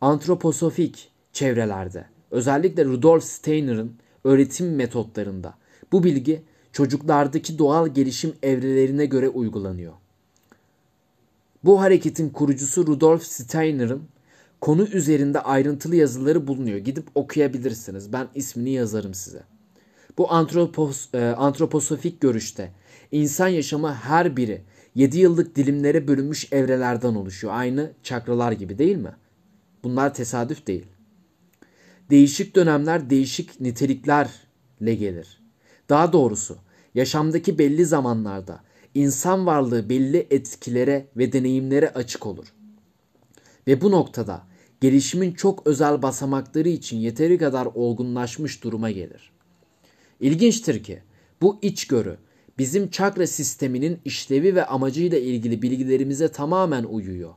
Antroposofik 0.00 1.10
çevrelerde, 1.32 2.06
özellikle 2.30 2.84
Rudolf 2.84 3.24
Steiner'ın 3.24 3.92
öğretim 4.24 4.74
metotlarında 4.74 5.54
bu 5.92 6.04
bilgi 6.04 6.42
çocuklardaki 6.72 7.58
doğal 7.58 7.88
gelişim 7.88 8.34
evrelerine 8.42 9.06
göre 9.06 9.28
uygulanıyor. 9.28 9.92
Bu 11.64 11.80
hareketin 11.80 12.30
kurucusu 12.30 12.86
Rudolf 12.86 13.22
Steiner'ın 13.22 14.02
konu 14.64 14.82
üzerinde 14.82 15.40
ayrıntılı 15.40 15.96
yazıları 15.96 16.46
bulunuyor. 16.46 16.78
Gidip 16.78 17.06
okuyabilirsiniz. 17.14 18.12
Ben 18.12 18.28
ismini 18.34 18.70
yazarım 18.70 19.14
size. 19.14 19.42
Bu 20.18 20.32
antropos, 20.32 21.14
e, 21.14 21.18
antroposofik 21.18 22.20
görüşte 22.20 22.72
insan 23.12 23.48
yaşamı 23.48 23.94
her 23.94 24.36
biri 24.36 24.62
7 24.94 25.18
yıllık 25.18 25.56
dilimlere 25.56 26.08
bölünmüş 26.08 26.52
evrelerden 26.52 27.14
oluşuyor. 27.14 27.52
Aynı 27.56 27.92
çakralar 28.02 28.52
gibi 28.52 28.78
değil 28.78 28.96
mi? 28.96 29.12
Bunlar 29.84 30.14
tesadüf 30.14 30.66
değil. 30.66 30.86
Değişik 32.10 32.56
dönemler 32.56 33.10
değişik 33.10 33.60
niteliklerle 33.60 34.94
gelir. 34.94 35.42
Daha 35.88 36.12
doğrusu 36.12 36.56
yaşamdaki 36.94 37.58
belli 37.58 37.84
zamanlarda 37.84 38.60
insan 38.94 39.46
varlığı 39.46 39.88
belli 39.88 40.26
etkilere 40.30 41.06
ve 41.16 41.32
deneyimlere 41.32 41.90
açık 41.90 42.26
olur. 42.26 42.54
Ve 43.66 43.80
bu 43.80 43.90
noktada 43.90 44.53
gelişimin 44.84 45.32
çok 45.32 45.66
özel 45.66 46.02
basamakları 46.02 46.68
için 46.68 46.96
yeteri 46.96 47.38
kadar 47.38 47.66
olgunlaşmış 47.66 48.64
duruma 48.64 48.90
gelir. 48.90 49.32
İlginçtir 50.20 50.82
ki 50.82 51.02
bu 51.42 51.58
içgörü 51.62 52.16
bizim 52.58 52.90
çakra 52.90 53.26
sisteminin 53.26 54.00
işlevi 54.04 54.54
ve 54.54 54.66
amacıyla 54.66 55.18
ilgili 55.18 55.62
bilgilerimize 55.62 56.28
tamamen 56.28 56.84
uyuyor. 56.84 57.34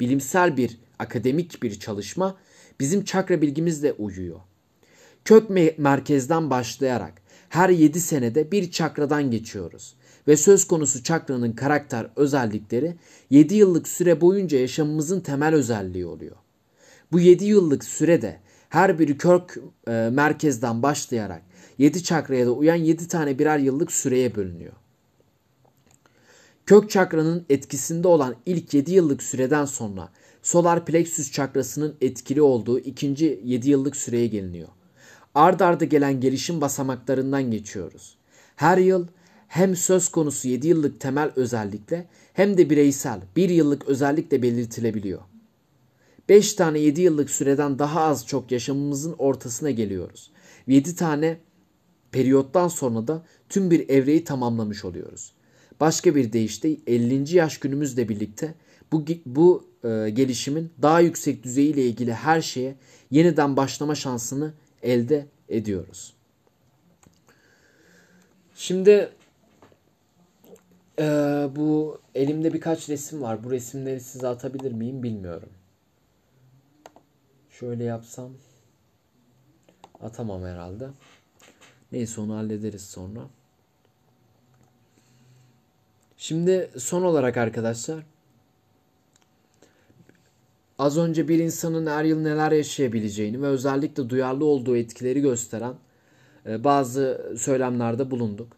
Bilimsel 0.00 0.56
bir, 0.56 0.78
akademik 0.98 1.62
bir 1.62 1.80
çalışma 1.80 2.36
bizim 2.80 3.04
çakra 3.04 3.42
bilgimizle 3.42 3.92
uyuyor. 3.92 4.40
Kök 5.24 5.50
merkezden 5.78 6.50
başlayarak 6.50 7.22
her 7.48 7.68
7 7.68 8.00
senede 8.00 8.52
bir 8.52 8.70
çakradan 8.70 9.30
geçiyoruz 9.30 9.94
ve 10.28 10.36
söz 10.36 10.64
konusu 10.64 11.02
çakranın 11.02 11.52
karakter 11.52 12.10
özellikleri 12.16 12.96
7 13.30 13.54
yıllık 13.54 13.88
süre 13.88 14.20
boyunca 14.20 14.58
yaşamımızın 14.58 15.20
temel 15.20 15.54
özelliği 15.54 16.06
oluyor. 16.06 16.36
Bu 17.12 17.20
7 17.20 17.44
yıllık 17.44 17.84
sürede 17.84 18.40
her 18.68 18.98
biri 18.98 19.18
kök 19.18 19.58
e, 19.88 19.90
merkezden 20.12 20.82
başlayarak 20.82 21.42
7 21.78 22.02
çakraya 22.02 22.46
da 22.46 22.52
uyan 22.52 22.74
7 22.74 23.08
tane 23.08 23.38
birer 23.38 23.58
yıllık 23.58 23.92
süreye 23.92 24.34
bölünüyor. 24.34 24.72
Kök 26.66 26.90
çakranın 26.90 27.44
etkisinde 27.48 28.08
olan 28.08 28.34
ilk 28.46 28.74
7 28.74 28.92
yıllık 28.92 29.22
süreden 29.22 29.64
sonra 29.64 30.08
solar 30.42 30.84
plexus 30.84 31.32
çakrasının 31.32 31.96
etkili 32.00 32.42
olduğu 32.42 32.78
ikinci 32.78 33.40
7 33.44 33.70
yıllık 33.70 33.96
süreye 33.96 34.26
geliniyor. 34.26 34.68
Ard 35.34 35.60
arda 35.60 35.84
gelen 35.84 36.20
gelişim 36.20 36.60
basamaklarından 36.60 37.50
geçiyoruz. 37.50 38.16
Her 38.56 38.78
yıl 38.78 39.06
hem 39.48 39.76
söz 39.76 40.08
konusu 40.08 40.48
7 40.48 40.68
yıllık 40.68 41.00
temel 41.00 41.30
özellikle 41.36 42.08
hem 42.32 42.58
de 42.58 42.70
bireysel 42.70 43.20
1 43.36 43.48
yıllık 43.48 43.88
özellikle 43.88 44.42
belirtilebiliyor. 44.42 45.20
5 46.28 46.54
tane 46.54 46.78
7 46.78 47.00
yıllık 47.00 47.30
süreden 47.30 47.78
daha 47.78 48.00
az 48.00 48.26
çok 48.26 48.52
yaşamımızın 48.52 49.14
ortasına 49.18 49.70
geliyoruz. 49.70 50.30
7 50.66 50.96
tane 50.96 51.38
periyottan 52.12 52.68
sonra 52.68 53.08
da 53.08 53.22
tüm 53.48 53.70
bir 53.70 53.88
evreyi 53.88 54.24
tamamlamış 54.24 54.84
oluyoruz. 54.84 55.32
Başka 55.80 56.14
bir 56.14 56.32
deyişle 56.32 56.76
50. 56.86 57.36
yaş 57.36 57.58
günümüzle 57.58 58.08
birlikte 58.08 58.54
bu, 58.92 59.04
bu 59.26 59.64
e, 59.84 60.10
gelişimin 60.10 60.72
daha 60.82 61.00
yüksek 61.00 61.42
düzeyiyle 61.42 61.86
ilgili 61.86 62.12
her 62.12 62.40
şeye 62.40 62.74
yeniden 63.10 63.56
başlama 63.56 63.94
şansını 63.94 64.52
elde 64.82 65.26
ediyoruz. 65.48 66.14
Şimdi 68.54 69.10
e, 70.98 71.04
bu 71.56 71.98
elimde 72.14 72.52
birkaç 72.52 72.88
resim 72.88 73.22
var. 73.22 73.44
Bu 73.44 73.50
resimleri 73.50 74.00
size 74.00 74.28
atabilir 74.28 74.72
miyim 74.72 75.02
bilmiyorum. 75.02 75.48
Şöyle 77.60 77.84
yapsam 77.84 78.30
atamam 80.00 80.42
herhalde. 80.42 80.88
Neyse 81.92 82.20
onu 82.20 82.36
hallederiz 82.36 82.82
sonra. 82.82 83.20
Şimdi 86.16 86.70
son 86.78 87.02
olarak 87.02 87.36
arkadaşlar 87.36 88.02
az 90.78 90.98
önce 90.98 91.28
bir 91.28 91.38
insanın 91.38 91.86
her 91.86 92.04
yıl 92.04 92.20
neler 92.20 92.52
yaşayabileceğini 92.52 93.42
ve 93.42 93.46
özellikle 93.46 94.10
duyarlı 94.10 94.44
olduğu 94.44 94.76
etkileri 94.76 95.20
gösteren 95.20 95.74
e, 96.46 96.64
bazı 96.64 97.34
söylemlerde 97.38 98.10
bulunduk. 98.10 98.56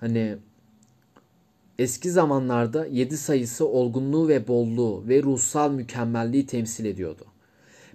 Hani 0.00 0.36
eski 1.78 2.10
zamanlarda 2.10 2.86
7 2.86 3.16
sayısı 3.16 3.68
olgunluğu 3.68 4.28
ve 4.28 4.48
bolluğu 4.48 5.08
ve 5.08 5.22
ruhsal 5.22 5.70
mükemmelliği 5.70 6.46
temsil 6.46 6.84
ediyordu. 6.84 7.33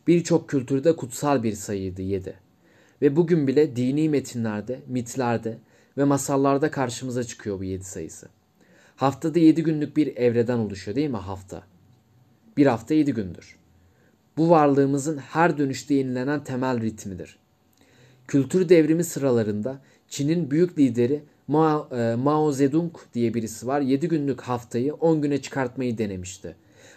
Birçok 0.10 0.50
kültürde 0.50 0.96
kutsal 0.96 1.44
bir 1.44 1.54
sayıydı 1.54 2.02
7. 2.02 2.34
Ve 3.02 3.16
bugün 3.16 3.48
bile 3.48 3.76
dini 3.76 4.10
metinlerde, 4.10 4.80
mitlerde 4.88 5.58
ve 5.98 6.04
masallarda 6.04 6.72
karşımıza 6.72 7.24
çıkıyor 7.24 7.60
bu 7.60 7.64
7 7.64 7.84
sayısı. 7.84 8.28
Haftada 8.96 9.40
7 9.40 9.64
günlük 9.64 9.98
bir 9.98 10.18
evreden 10.18 10.58
oluşuyor 10.58 10.96
değil 10.96 11.10
mi 11.10 11.18
hafta? 11.18 11.64
Bir 12.58 12.66
hafta 12.66 12.94
7 12.94 13.14
gündür. 13.14 13.58
Bu 14.38 14.50
varlığımızın 14.50 15.18
her 15.18 15.58
dönüşte 15.58 15.94
yenilenen 15.94 16.44
temel 16.44 16.82
ritmidir. 16.82 17.40
Kültür 18.28 18.70
devrimi 18.70 19.04
sıralarında 19.04 19.82
Çin'in 20.08 20.52
büyük 20.52 20.80
lideri 20.80 21.24
Mao, 21.48 21.96
e, 21.98 22.16
Mao 22.16 22.52
Zedong 22.52 22.96
diye 23.14 23.34
birisi 23.34 23.68
var. 23.68 23.82
7 23.82 24.08
günlük 24.08 24.42
haftayı 24.42 24.94
10 24.94 25.22
güne 25.22 25.42
çıkartmayı 25.42 25.98
denemişti. 25.98 26.56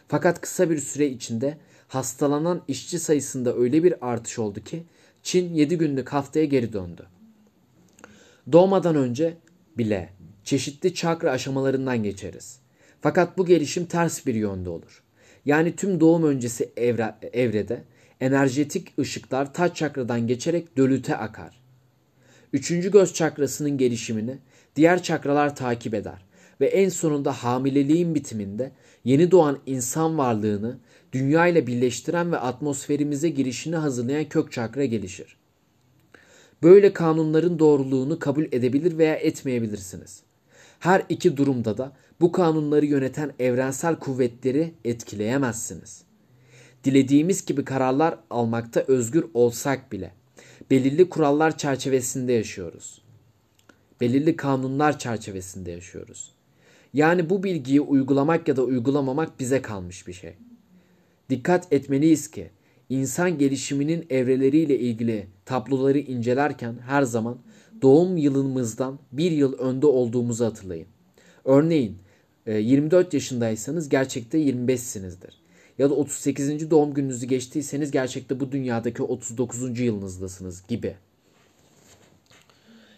Fakat 0.09 0.41
kısa 0.41 0.71
bir 0.71 0.79
süre 0.79 1.07
içinde 1.07 1.59
hastalanan 1.95 2.63
işçi 2.69 2.99
sayısında 2.99 3.57
öyle 3.57 3.85
bir 3.85 4.11
artış 4.11 4.39
oldu 4.39 4.65
ki 4.65 4.83
Çin 5.23 5.55
7 5.55 5.79
günlük 5.79 6.09
haftaya 6.09 6.45
geri 6.45 6.73
döndü. 6.73 7.07
Doğmadan 8.53 8.97
önce 8.97 9.37
bile 9.79 10.11
çeşitli 10.45 10.95
çakra 10.95 11.31
aşamalarından 11.31 12.03
geçeriz. 12.03 12.59
Fakat 13.01 13.39
bu 13.39 13.47
gelişim 13.47 13.87
ters 13.87 14.27
bir 14.27 14.35
yönde 14.35 14.71
olur. 14.71 15.03
Yani 15.45 15.77
tüm 15.77 16.01
doğum 16.01 16.25
öncesi 16.25 16.71
evre, 16.77 17.15
evrede 17.33 17.83
enerjetik 18.21 18.99
ışıklar 18.99 19.55
taç 19.55 19.77
çakradan 19.77 20.27
geçerek 20.27 20.77
dölüte 20.77 21.17
akar. 21.17 21.63
Üçüncü 22.53 22.91
göz 22.91 23.15
çakrasının 23.15 23.79
gelişimini 23.79 24.39
diğer 24.77 25.03
çakralar 25.03 25.57
takip 25.57 25.95
eder 25.95 26.25
ve 26.61 26.67
en 26.67 26.89
sonunda 26.89 27.33
hamileliğin 27.33 28.15
bitiminde 28.15 28.73
yeni 29.05 29.31
doğan 29.31 29.59
insan 29.67 30.19
varlığını 30.19 30.79
dünya 31.13 31.47
ile 31.47 31.67
birleştiren 31.67 32.33
ve 32.33 32.39
atmosferimize 32.39 33.29
girişini 33.29 33.77
hazırlayan 33.77 34.25
kök 34.25 34.53
çakra 34.53 34.85
gelişir. 34.85 35.37
Böyle 36.63 36.93
kanunların 36.93 37.59
doğruluğunu 37.59 38.19
kabul 38.19 38.45
edebilir 38.45 38.99
veya 38.99 39.15
etmeyebilirsiniz. 39.15 40.23
Her 40.79 41.03
iki 41.09 41.37
durumda 41.37 41.79
da 41.79 41.93
bu 42.21 42.33
kanunları 42.33 42.87
yöneten 42.87 43.33
evrensel 43.39 43.97
kuvvetleri 43.97 44.75
etkileyemezsiniz. 44.85 46.03
Dilediğimiz 46.85 47.47
gibi 47.47 47.65
kararlar 47.65 48.19
almakta 48.31 48.85
özgür 48.89 49.25
olsak 49.35 49.93
bile 49.93 50.13
belirli 50.71 51.09
kurallar 51.09 51.59
çerçevesinde 51.59 52.33
yaşıyoruz. 52.33 53.03
Belirli 54.01 54.37
kanunlar 54.37 54.99
çerçevesinde 54.99 55.71
yaşıyoruz. 55.71 56.33
Yani 56.95 57.31
bu 57.31 57.43
bilgiyi 57.43 57.81
uygulamak 57.81 58.49
ya 58.49 58.57
da 58.57 58.63
uygulamamak 58.63 59.41
bize 59.41 59.63
kalmış 59.63 60.07
bir 60.07 60.13
şey. 60.13 60.35
Dikkat 61.33 61.73
etmeliyiz 61.73 62.31
ki 62.31 62.51
insan 62.89 63.39
gelişiminin 63.39 64.07
evreleriyle 64.11 64.79
ilgili 64.79 65.27
tabloları 65.45 65.99
incelerken 65.99 66.75
her 66.87 67.03
zaman 67.03 67.39
doğum 67.83 68.17
yılımızdan 68.17 68.99
bir 69.13 69.31
yıl 69.31 69.59
önde 69.59 69.87
olduğumuzu 69.87 70.45
hatırlayın. 70.45 70.87
Örneğin 71.45 71.99
24 72.47 73.15
e, 73.15 73.17
yaşındaysanız 73.17 73.89
gerçekte 73.89 74.39
25'sinizdir. 74.39 75.33
Ya 75.79 75.91
da 75.91 75.95
38. 75.95 76.71
doğum 76.71 76.95
gününüzü 76.95 77.27
geçtiyseniz 77.27 77.91
gerçekte 77.91 78.41
bu 78.41 78.53
dünyadaki 78.53 79.03
39. 79.03 79.81
yılınızdasınız 79.81 80.67
gibi. 80.67 80.95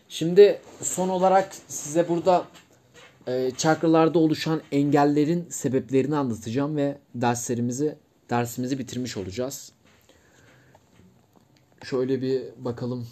Şimdi 0.09 0.61
son 0.83 1.09
olarak 1.09 1.55
size 1.68 2.09
burada 2.09 2.44
e, 3.27 3.51
çakralarda 3.57 4.18
oluşan 4.18 4.61
engellerin 4.73 5.47
sebeplerini 5.51 6.16
anlatacağım 6.16 6.77
ve 6.77 6.99
derslerimizi 7.14 8.04
dersimizi 8.31 8.79
bitirmiş 8.79 9.17
olacağız. 9.17 9.73
Şöyle 11.85 12.23
bir 12.23 12.65
bakalım. 12.65 13.09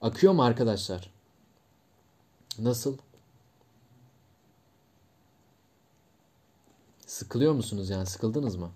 Akıyor 0.00 0.32
mu 0.32 0.44
arkadaşlar? 0.44 1.10
Nasıl? 2.58 2.98
Sıkılıyor 7.06 7.52
musunuz 7.52 7.90
yani? 7.90 8.06
Sıkıldınız 8.06 8.56
mı? 8.56 8.70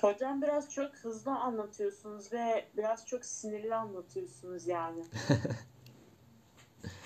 Hocam 0.00 0.42
biraz 0.42 0.70
çok 0.70 0.94
hızlı 0.94 1.30
anlatıyorsunuz 1.30 2.32
ve 2.32 2.66
biraz 2.76 3.06
çok 3.06 3.24
sinirli 3.24 3.74
anlatıyorsunuz 3.74 4.66
yani. 4.66 5.04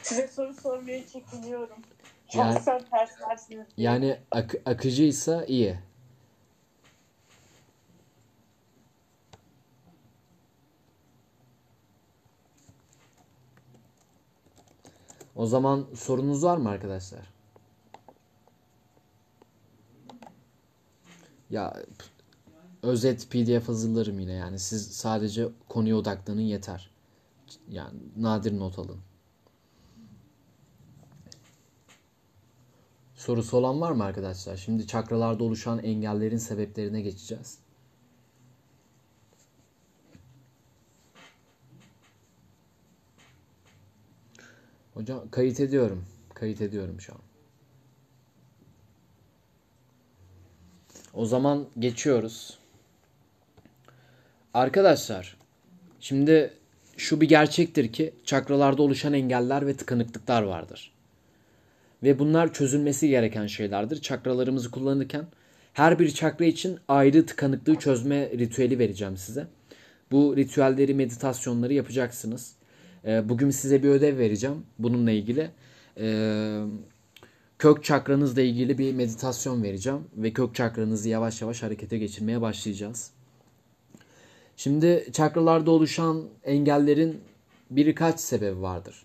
Size 0.02 0.28
soru 0.28 0.54
sormaya 0.54 1.06
çekiniyorum. 1.06 1.78
Yani, 2.34 2.60
terslersiniz. 2.90 3.66
Yani 3.76 4.18
ak- 4.30 4.62
akıcıysa 4.66 5.44
iyi. 5.44 5.78
O 15.36 15.46
zaman 15.46 15.86
sorunuz 15.94 16.44
var 16.44 16.56
mı 16.56 16.68
arkadaşlar? 16.68 17.34
Ya 21.50 21.82
özet 22.82 23.30
PDF 23.30 23.68
hazırlarım 23.68 24.18
yine 24.18 24.32
yani. 24.32 24.58
Siz 24.58 24.90
sadece 24.92 25.48
konuya 25.68 25.96
odaklanın 25.96 26.40
yeter. 26.40 26.90
Yani 27.68 27.98
nadir 28.16 28.58
not 28.58 28.78
alın. 28.78 28.98
Sorusu 33.14 33.56
olan 33.56 33.80
var 33.80 33.92
mı 33.92 34.04
arkadaşlar? 34.04 34.56
Şimdi 34.56 34.86
çakralarda 34.86 35.44
oluşan 35.44 35.78
engellerin 35.78 36.36
sebeplerine 36.36 37.00
geçeceğiz. 37.00 37.63
Hocam 44.94 45.30
kayıt 45.30 45.60
ediyorum. 45.60 46.04
Kayıt 46.34 46.60
ediyorum 46.60 47.00
şu 47.00 47.12
an. 47.12 47.20
O 51.14 51.26
zaman 51.26 51.66
geçiyoruz. 51.78 52.58
Arkadaşlar, 54.54 55.36
şimdi 56.00 56.52
şu 56.96 57.20
bir 57.20 57.28
gerçektir 57.28 57.92
ki 57.92 58.14
çakralarda 58.24 58.82
oluşan 58.82 59.12
engeller 59.12 59.66
ve 59.66 59.76
tıkanıklıklar 59.76 60.42
vardır. 60.42 60.92
Ve 62.02 62.18
bunlar 62.18 62.52
çözülmesi 62.52 63.08
gereken 63.08 63.46
şeylerdir. 63.46 64.00
Çakralarımızı 64.00 64.70
kullanırken 64.70 65.26
her 65.72 65.98
bir 65.98 66.10
çakra 66.10 66.44
için 66.44 66.78
ayrı 66.88 67.26
tıkanıklığı 67.26 67.76
çözme 67.76 68.30
ritüeli 68.30 68.78
vereceğim 68.78 69.16
size. 69.16 69.46
Bu 70.10 70.36
ritüelleri, 70.36 70.94
meditasyonları 70.94 71.74
yapacaksınız. 71.74 72.54
Ee, 73.06 73.28
bugün 73.28 73.50
size 73.50 73.82
bir 73.82 73.88
ödev 73.88 74.18
vereceğim 74.18 74.66
bununla 74.78 75.10
ilgili. 75.10 75.50
Ee, 75.98 76.64
kök 77.58 77.84
çakranızla 77.84 78.42
ilgili 78.42 78.78
bir 78.78 78.94
meditasyon 78.94 79.62
vereceğim. 79.62 80.00
Ve 80.16 80.32
kök 80.32 80.54
çakranızı 80.54 81.08
yavaş 81.08 81.42
yavaş 81.42 81.62
harekete 81.62 81.98
geçirmeye 81.98 82.40
başlayacağız. 82.40 83.10
Şimdi 84.56 85.08
çakralarda 85.12 85.70
oluşan 85.70 86.24
engellerin 86.44 87.20
birkaç 87.70 88.20
sebebi 88.20 88.62
vardır. 88.62 89.02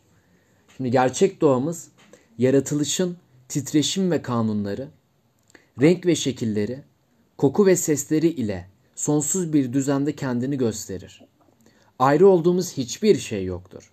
Şimdi 0.77 0.91
gerçek 0.91 1.41
doğamız 1.41 1.87
yaratılışın 2.37 3.17
titreşim 3.47 4.11
ve 4.11 4.21
kanunları, 4.21 4.87
renk 5.81 6.05
ve 6.05 6.15
şekilleri, 6.15 6.79
koku 7.37 7.65
ve 7.65 7.75
sesleri 7.75 8.27
ile 8.27 8.67
sonsuz 8.95 9.53
bir 9.53 9.73
düzende 9.73 10.15
kendini 10.15 10.57
gösterir. 10.57 11.23
Ayrı 11.99 12.27
olduğumuz 12.27 12.77
hiçbir 12.77 13.17
şey 13.17 13.45
yoktur. 13.45 13.91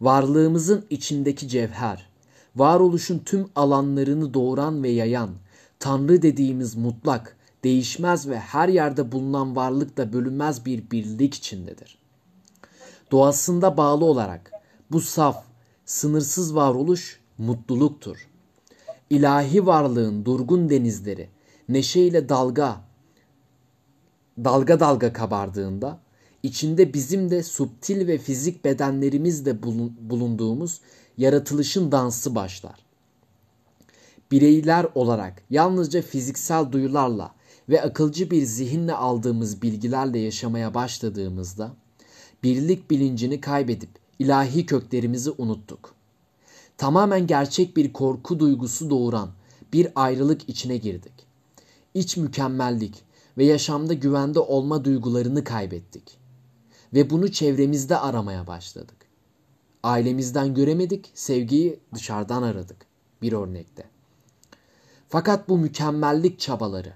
Varlığımızın 0.00 0.84
içindeki 0.90 1.48
cevher, 1.48 2.08
varoluşun 2.56 3.18
tüm 3.18 3.48
alanlarını 3.56 4.34
doğuran 4.34 4.82
ve 4.82 4.88
yayan, 4.88 5.30
Tanrı 5.78 6.22
dediğimiz 6.22 6.76
mutlak, 6.76 7.36
değişmez 7.64 8.28
ve 8.28 8.38
her 8.38 8.68
yerde 8.68 9.12
bulunan 9.12 9.56
varlıkla 9.56 10.12
bölünmez 10.12 10.66
bir 10.66 10.90
birlik 10.90 11.34
içindedir. 11.34 11.98
Doğasında 13.10 13.76
bağlı 13.76 14.04
olarak 14.04 14.52
bu 14.90 15.00
saf, 15.00 15.44
sınırsız 15.84 16.54
varoluş 16.54 17.20
mutluluktur. 17.38 18.28
İlahi 19.10 19.66
varlığın 19.66 20.24
durgun 20.24 20.70
denizleri 20.70 21.28
neşeyle 21.68 22.28
dalga 22.28 22.80
dalga 24.44 24.80
dalga 24.80 25.12
kabardığında 25.12 26.00
içinde 26.42 26.94
bizim 26.94 27.30
de 27.30 27.42
subtil 27.42 28.06
ve 28.06 28.18
fizik 28.18 28.64
bedenlerimizle 28.64 29.62
bulunduğumuz 30.10 30.80
yaratılışın 31.18 31.92
dansı 31.92 32.34
başlar. 32.34 32.78
Bireyler 34.30 34.86
olarak 34.94 35.42
yalnızca 35.50 36.02
fiziksel 36.02 36.72
duyularla 36.72 37.34
ve 37.68 37.82
akılcı 37.82 38.30
bir 38.30 38.42
zihinle 38.42 38.94
aldığımız 38.94 39.62
bilgilerle 39.62 40.18
yaşamaya 40.18 40.74
başladığımızda 40.74 41.72
birlik 42.42 42.90
bilincini 42.90 43.40
kaybedip 43.40 43.90
ilahi 44.18 44.66
köklerimizi 44.66 45.30
unuttuk 45.38 45.98
tamamen 46.78 47.26
gerçek 47.26 47.76
bir 47.76 47.92
korku 47.92 48.40
duygusu 48.40 48.90
doğuran 48.90 49.30
bir 49.72 49.88
ayrılık 49.94 50.48
içine 50.48 50.76
girdik. 50.76 51.12
İç 51.94 52.16
mükemmellik 52.16 53.02
ve 53.38 53.44
yaşamda 53.44 53.94
güvende 53.94 54.40
olma 54.40 54.84
duygularını 54.84 55.44
kaybettik. 55.44 56.18
Ve 56.94 57.10
bunu 57.10 57.32
çevremizde 57.32 57.98
aramaya 57.98 58.46
başladık. 58.46 58.96
Ailemizden 59.82 60.54
göremedik, 60.54 61.10
sevgiyi 61.14 61.80
dışarıdan 61.94 62.42
aradık. 62.42 62.76
Bir 63.22 63.32
örnekte. 63.32 63.84
Fakat 65.08 65.48
bu 65.48 65.58
mükemmellik 65.58 66.40
çabaları 66.40 66.92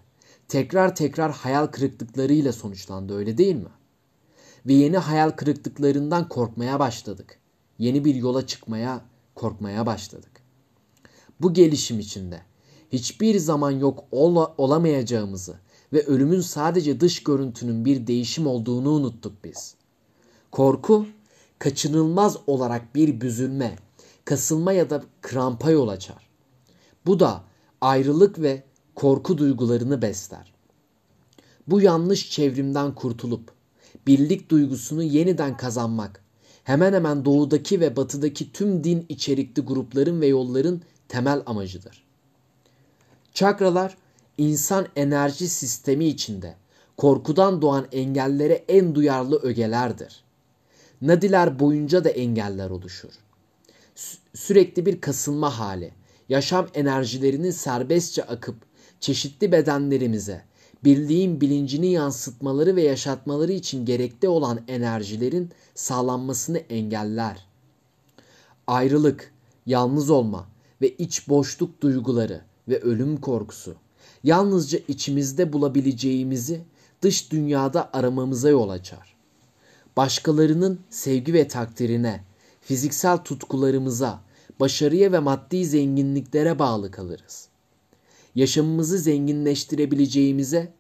tekrar 0.49 0.97
tekrar 0.97 1.33
hayal 1.33 1.67
kırıklıklarıyla 1.67 2.53
sonuçlandı 2.53 3.17
öyle 3.17 3.39
değil 3.39 3.55
mi? 3.55 3.71
Ve 4.67 4.73
yeni 4.73 4.99
hayal 4.99 5.31
kırıklıklarından 5.31 6.29
korkmaya 6.29 6.79
başladık. 6.79 7.39
Yeni 7.79 8.05
bir 8.05 8.15
yola 8.15 8.47
çıkmaya 8.47 9.01
korkmaya 9.35 9.87
başladık. 9.87 10.43
Bu 11.41 11.55
gelişim 11.55 12.01
içinde 12.01 12.41
hiçbir 12.93 13.39
zaman 13.39 13.71
yok 13.71 14.05
ol 14.11 14.47
olamayacağımızı 14.59 15.57
ve 15.93 16.07
ölümün 16.07 16.41
sadece 16.41 17.01
dış 17.01 17.23
görüntünün 17.23 17.85
bir 17.85 18.07
değişim 18.07 18.47
olduğunu 18.47 18.91
unuttuk 18.91 19.45
biz. 19.45 19.75
Korku 20.53 21.07
kaçınılmaz 21.59 22.37
olarak 22.47 22.95
bir 22.95 23.21
büzülme, 23.21 23.77
kasılma 24.25 24.73
ya 24.73 24.91
da 24.91 25.03
krampa 25.23 25.71
yol 25.71 25.89
açar. 25.89 26.29
Bu 27.07 27.21
da 27.21 27.45
ayrılık 27.81 28.39
ve 28.39 28.63
korku 28.95 29.39
duygularını 29.39 30.03
besler. 30.03 30.53
Bu 31.67 31.81
yanlış 31.81 32.31
çevrimden 32.31 32.95
kurtulup 32.95 33.53
birlik 34.07 34.51
duygusunu 34.51 35.03
yeniden 35.03 35.57
kazanmak 35.57 36.25
hemen 36.65 36.93
hemen 36.93 37.25
doğudaki 37.25 37.81
ve 37.81 37.97
batıdaki 37.97 38.53
tüm 38.53 38.85
din 38.85 39.07
içerikli 39.09 39.63
grupların 39.63 40.21
ve 40.21 40.27
yolların 40.27 40.83
temel 41.09 41.43
amacıdır. 41.47 42.05
Çakralar 43.35 43.97
insan 44.39 44.87
enerji 44.97 45.49
sistemi 45.49 46.05
içinde 46.05 46.57
korkudan 46.97 47.63
doğan 47.63 47.87
engellere 47.93 48.65
en 48.69 48.95
duyarlı 48.95 49.39
ögelerdir. 49.43 50.25
Nadiler 51.03 51.59
boyunca 51.59 52.05
da 52.05 52.09
engeller 52.09 52.71
oluşur. 52.71 53.13
Sürekli 54.35 54.87
bir 54.87 55.01
kasılma 55.01 55.59
hali, 55.59 55.93
yaşam 56.29 56.69
enerjilerinin 56.75 57.51
serbestçe 57.51 58.25
akıp 58.25 58.57
çeşitli 59.01 59.53
bedenlerimize, 59.53 60.45
birliğin 60.85 61.41
bilincini 61.41 61.87
yansıtmaları 61.87 62.77
ve 62.77 62.83
yaşatmaları 62.83 63.53
için 63.53 63.85
gerekli 63.85 64.29
olan 64.29 64.61
enerjilerin 64.69 65.51
sağlanmasını 65.75 66.59
engeller. 66.59 67.47
Ayrılık, 68.67 69.33
yalnız 69.67 70.11
olma 70.11 70.47
ve 70.83 70.89
iç 70.89 71.29
boşluk 71.29 71.81
duyguları 71.81 72.41
ve 72.69 72.81
ölüm 72.81 73.17
korkusu 73.17 73.75
yalnızca 74.25 74.79
içimizde 74.89 75.53
bulabileceğimizi 75.53 76.61
dış 77.03 77.33
dünyada 77.33 77.91
aramamıza 77.93 78.49
yol 78.49 78.69
açar. 78.69 79.22
Başkalarının 79.97 80.81
sevgi 80.91 81.35
ve 81.35 81.49
takdirine, 81.49 82.25
fiziksel 82.61 83.19
tutkularımıza, 83.19 84.21
başarıya 84.61 85.13
ve 85.13 85.19
maddi 85.19 85.65
zenginliklere 85.67 86.59
bağlı 86.59 86.91
kalırız. 86.91 87.49
Yaşamımızı 88.35 88.99
zenginleştirebileceğimize, 88.99 90.73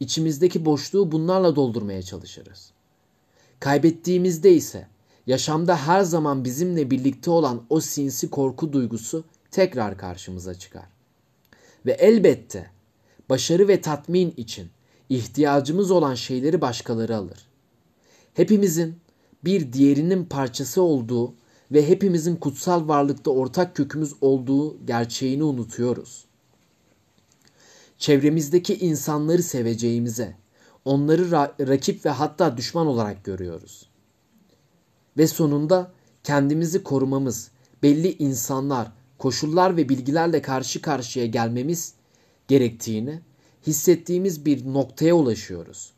içimizdeki 0.00 0.64
boşluğu 0.64 1.12
bunlarla 1.12 1.56
doldurmaya 1.56 2.02
çalışırız. 2.02 2.70
Kaybettiğimizde 3.60 4.52
ise 4.52 4.86
yaşamda 5.26 5.76
her 5.76 6.02
zaman 6.02 6.44
bizimle 6.44 6.90
birlikte 6.90 7.30
olan 7.30 7.62
o 7.70 7.80
sinsi 7.80 8.30
korku 8.30 8.72
duygusu 8.72 9.24
tekrar 9.50 9.98
karşımıza 9.98 10.54
çıkar. 10.54 10.86
Ve 11.86 11.92
elbette 11.92 12.70
başarı 13.30 13.68
ve 13.68 13.80
tatmin 13.80 14.34
için 14.36 14.70
ihtiyacımız 15.08 15.90
olan 15.90 16.14
şeyleri 16.14 16.60
başkaları 16.60 17.16
alır. 17.16 17.49
Hepimizin 18.40 18.96
bir 19.44 19.72
diğerinin 19.72 20.24
parçası 20.24 20.82
olduğu 20.82 21.34
ve 21.72 21.88
hepimizin 21.88 22.36
kutsal 22.36 22.88
varlıkta 22.88 23.30
ortak 23.30 23.76
kökümüz 23.76 24.14
olduğu 24.20 24.86
gerçeğini 24.86 25.44
unutuyoruz. 25.44 26.24
Çevremizdeki 27.98 28.74
insanları 28.74 29.42
seveceğimize, 29.42 30.36
onları 30.84 31.22
ra- 31.22 31.68
rakip 31.68 32.06
ve 32.06 32.10
hatta 32.10 32.56
düşman 32.56 32.86
olarak 32.86 33.24
görüyoruz. 33.24 33.88
Ve 35.16 35.26
sonunda 35.26 35.92
kendimizi 36.24 36.82
korumamız, 36.82 37.50
belli 37.82 38.12
insanlar, 38.12 38.92
koşullar 39.18 39.76
ve 39.76 39.88
bilgilerle 39.88 40.42
karşı 40.42 40.82
karşıya 40.82 41.26
gelmemiz 41.26 41.94
gerektiğini 42.48 43.20
hissettiğimiz 43.66 44.44
bir 44.44 44.72
noktaya 44.72 45.14
ulaşıyoruz. 45.14 45.92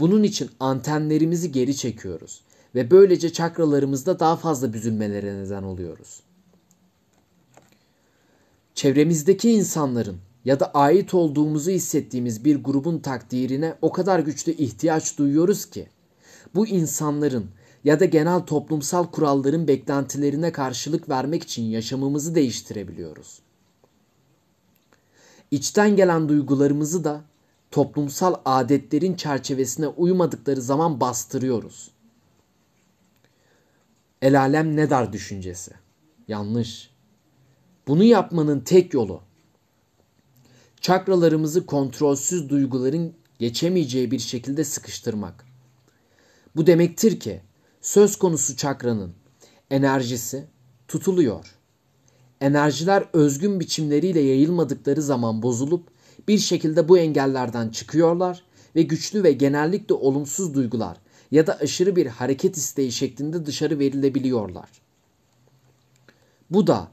Bunun 0.00 0.22
için 0.22 0.50
antenlerimizi 0.60 1.52
geri 1.52 1.76
çekiyoruz 1.76 2.42
ve 2.74 2.90
böylece 2.90 3.32
çakralarımızda 3.32 4.20
daha 4.20 4.36
fazla 4.36 4.72
büzülmelere 4.72 5.34
neden 5.34 5.62
oluyoruz. 5.62 6.22
Çevremizdeki 8.74 9.50
insanların 9.50 10.16
ya 10.44 10.60
da 10.60 10.70
ait 10.74 11.14
olduğumuzu 11.14 11.70
hissettiğimiz 11.70 12.44
bir 12.44 12.64
grubun 12.64 12.98
takdirine 12.98 13.74
o 13.82 13.92
kadar 13.92 14.18
güçlü 14.18 14.52
ihtiyaç 14.52 15.18
duyuyoruz 15.18 15.66
ki 15.66 15.88
bu 16.54 16.66
insanların 16.66 17.46
ya 17.84 18.00
da 18.00 18.04
genel 18.04 18.40
toplumsal 18.40 19.06
kuralların 19.06 19.68
beklentilerine 19.68 20.52
karşılık 20.52 21.08
vermek 21.08 21.42
için 21.42 21.62
yaşamımızı 21.62 22.34
değiştirebiliyoruz. 22.34 23.40
İçten 25.50 25.96
gelen 25.96 26.28
duygularımızı 26.28 27.04
da 27.04 27.24
toplumsal 27.74 28.34
adetlerin 28.44 29.14
çerçevesine 29.14 29.88
uymadıkları 29.88 30.62
zaman 30.62 31.00
bastırıyoruz. 31.00 31.90
El 34.22 34.40
alem 34.40 34.76
ne 34.76 34.90
dar 34.90 35.12
düşüncesi. 35.12 35.72
Yanlış. 36.28 36.90
Bunu 37.88 38.04
yapmanın 38.04 38.60
tek 38.60 38.94
yolu 38.94 39.20
çakralarımızı 40.80 41.66
kontrolsüz 41.66 42.48
duyguların 42.48 43.12
geçemeyeceği 43.38 44.10
bir 44.10 44.18
şekilde 44.18 44.64
sıkıştırmak. 44.64 45.44
Bu 46.56 46.66
demektir 46.66 47.20
ki 47.20 47.40
söz 47.80 48.16
konusu 48.16 48.56
çakranın 48.56 49.14
enerjisi 49.70 50.46
tutuluyor. 50.88 51.54
Enerjiler 52.40 53.04
özgün 53.12 53.60
biçimleriyle 53.60 54.20
yayılmadıkları 54.20 55.02
zaman 55.02 55.42
bozulup 55.42 55.93
bir 56.28 56.38
şekilde 56.38 56.88
bu 56.88 56.98
engellerden 56.98 57.68
çıkıyorlar 57.68 58.44
ve 58.76 58.82
güçlü 58.82 59.24
ve 59.24 59.32
genellikle 59.32 59.94
olumsuz 59.94 60.54
duygular 60.54 60.96
ya 61.30 61.46
da 61.46 61.58
aşırı 61.58 61.96
bir 61.96 62.06
hareket 62.06 62.56
isteği 62.56 62.92
şeklinde 62.92 63.46
dışarı 63.46 63.78
verilebiliyorlar. 63.78 64.68
Bu 66.50 66.66
da 66.66 66.88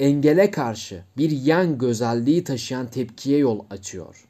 engele 0.00 0.50
karşı 0.50 1.02
bir 1.16 1.30
yan 1.30 1.84
özelliği 1.84 2.44
taşıyan 2.44 2.90
tepkiye 2.90 3.38
yol 3.38 3.60
açıyor. 3.70 4.24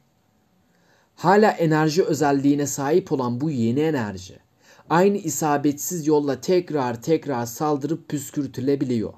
Hala 1.15 1.51
enerji 1.51 2.03
özelliğine 2.03 2.67
sahip 2.67 3.11
olan 3.11 3.41
bu 3.41 3.51
yeni 3.51 3.79
enerji 3.79 4.39
aynı 4.89 5.17
isabetsiz 5.17 6.07
yolla 6.07 6.41
tekrar 6.41 7.01
tekrar 7.01 7.45
saldırıp 7.45 8.09
püskürtülebiliyor. 8.09 9.13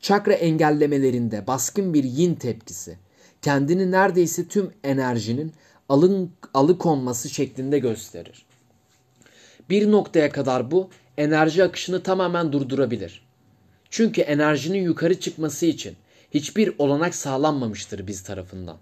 Çakra 0.00 0.32
engellemelerinde 0.32 1.46
baskın 1.46 1.94
bir 1.94 2.04
yin 2.04 2.34
tepkisi 2.34 2.98
kendini 3.42 3.90
neredeyse 3.90 4.48
tüm 4.48 4.72
enerjinin 4.84 5.52
alın, 5.88 6.32
alıkonması 6.54 7.28
şeklinde 7.28 7.78
gösterir. 7.78 8.46
Bir 9.70 9.90
noktaya 9.90 10.32
kadar 10.32 10.70
bu 10.70 10.90
enerji 11.18 11.64
akışını 11.64 12.02
tamamen 12.02 12.52
durdurabilir. 12.52 13.26
Çünkü 13.90 14.20
enerjinin 14.20 14.82
yukarı 14.82 15.20
çıkması 15.20 15.66
için 15.66 15.96
hiçbir 16.30 16.74
olanak 16.78 17.14
sağlanmamıştır 17.14 18.06
biz 18.06 18.22
tarafından. 18.22 18.76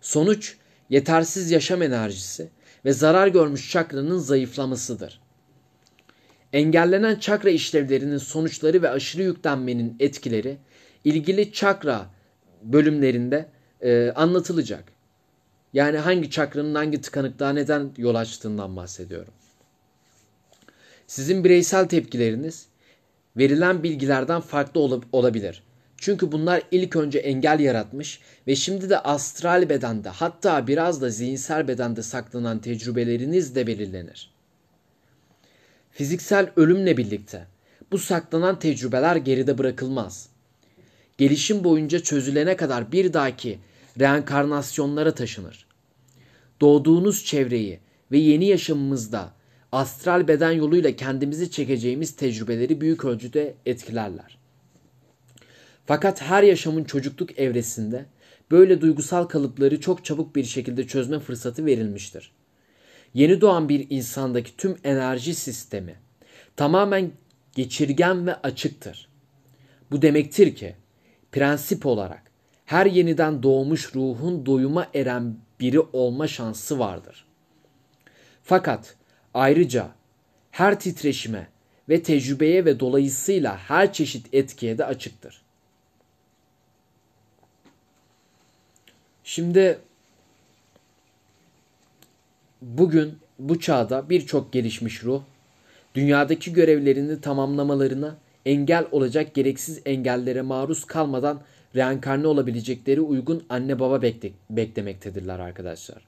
Sonuç 0.00 0.56
yetersiz 0.90 1.50
yaşam 1.50 1.82
enerjisi 1.82 2.48
ve 2.84 2.92
zarar 2.92 3.28
görmüş 3.28 3.70
çakranın 3.70 4.18
zayıflamasıdır. 4.18 5.20
Engellenen 6.52 7.16
çakra 7.16 7.50
işlevlerinin 7.50 8.18
sonuçları 8.18 8.82
ve 8.82 8.90
aşırı 8.90 9.22
yüklenmenin 9.22 9.96
etkileri 10.00 10.58
ilgili 11.04 11.52
çakra 11.52 12.06
bölümlerinde 12.62 13.48
e, 13.80 14.12
anlatılacak. 14.16 14.84
Yani 15.72 15.98
hangi 15.98 16.30
çakranın 16.30 16.74
hangi 16.74 17.00
tıkanıklığa 17.00 17.52
neden 17.52 17.90
yol 17.96 18.14
açtığından 18.14 18.76
bahsediyorum. 18.76 19.34
Sizin 21.06 21.44
bireysel 21.44 21.88
tepkileriniz 21.88 22.66
verilen 23.36 23.82
bilgilerden 23.82 24.40
farklı 24.40 24.80
ol- 24.80 25.02
olabilir. 25.12 25.62
Çünkü 25.96 26.32
bunlar 26.32 26.62
ilk 26.70 26.96
önce 26.96 27.18
engel 27.18 27.60
yaratmış 27.60 28.20
ve 28.46 28.56
şimdi 28.56 28.90
de 28.90 28.98
astral 28.98 29.68
bedende 29.68 30.08
hatta 30.08 30.66
biraz 30.66 31.02
da 31.02 31.10
zihinsel 31.10 31.68
bedende 31.68 32.02
saklanan 32.02 32.58
tecrübeleriniz 32.58 33.54
de 33.54 33.66
belirlenir. 33.66 34.34
Fiziksel 35.90 36.50
ölümle 36.56 36.96
birlikte 36.96 37.46
bu 37.92 37.98
saklanan 37.98 38.58
tecrübeler 38.58 39.16
geride 39.16 39.58
bırakılmaz. 39.58 40.28
Gelişim 41.18 41.64
boyunca 41.64 41.98
çözülene 41.98 42.56
kadar 42.56 42.92
bir 42.92 43.12
dahaki 43.12 43.58
reenkarnasyonlara 44.00 45.14
taşınır. 45.14 45.66
Doğduğunuz 46.60 47.24
çevreyi 47.24 47.80
ve 48.12 48.18
yeni 48.18 48.44
yaşamımızda 48.44 49.32
astral 49.72 50.28
beden 50.28 50.52
yoluyla 50.52 50.96
kendimizi 50.96 51.50
çekeceğimiz 51.50 52.16
tecrübeleri 52.16 52.80
büyük 52.80 53.04
ölçüde 53.04 53.54
etkilerler. 53.66 54.38
Fakat 55.86 56.22
her 56.22 56.42
yaşamın 56.42 56.84
çocukluk 56.84 57.38
evresinde 57.38 58.06
böyle 58.50 58.80
duygusal 58.80 59.24
kalıpları 59.24 59.80
çok 59.80 60.04
çabuk 60.04 60.36
bir 60.36 60.44
şekilde 60.44 60.86
çözme 60.86 61.18
fırsatı 61.18 61.66
verilmiştir. 61.66 62.32
Yeni 63.14 63.40
doğan 63.40 63.68
bir 63.68 63.86
insandaki 63.90 64.56
tüm 64.56 64.76
enerji 64.84 65.34
sistemi 65.34 65.94
tamamen 66.56 67.10
geçirgen 67.52 68.26
ve 68.26 68.34
açıktır. 68.34 69.08
Bu 69.90 70.02
demektir 70.02 70.54
ki 70.54 70.74
prensip 71.34 71.86
olarak 71.86 72.22
her 72.66 72.86
yeniden 72.86 73.42
doğmuş 73.42 73.94
ruhun 73.94 74.46
doyuma 74.46 74.88
eren 74.94 75.36
biri 75.60 75.80
olma 75.80 76.28
şansı 76.28 76.78
vardır. 76.78 77.24
Fakat 78.42 78.96
Ayrıca 79.34 79.88
her 80.50 80.80
titreşime 80.80 81.48
ve 81.88 82.02
tecrübeye 82.02 82.64
ve 82.64 82.80
dolayısıyla 82.80 83.56
her 83.58 83.92
çeşit 83.92 84.34
etkiye 84.34 84.78
de 84.78 84.84
açıktır. 84.84 85.42
Şimdi 89.24 89.78
bugün 92.62 93.18
bu 93.38 93.60
çağda 93.60 94.10
birçok 94.10 94.52
gelişmiş 94.52 95.04
ruh 95.04 95.22
dünyadaki 95.94 96.52
görevlerini 96.52 97.20
tamamlamalarına 97.20 98.16
engel 98.46 98.86
olacak 98.92 99.34
gereksiz 99.34 99.80
engellere 99.84 100.42
maruz 100.42 100.84
kalmadan 100.84 101.40
reenkarne 101.76 102.26
olabilecekleri 102.26 103.00
uygun 103.00 103.44
anne 103.48 103.80
baba 103.80 104.02
bekle 104.02 104.30
beklemektedirler 104.50 105.38
arkadaşlar. 105.38 106.02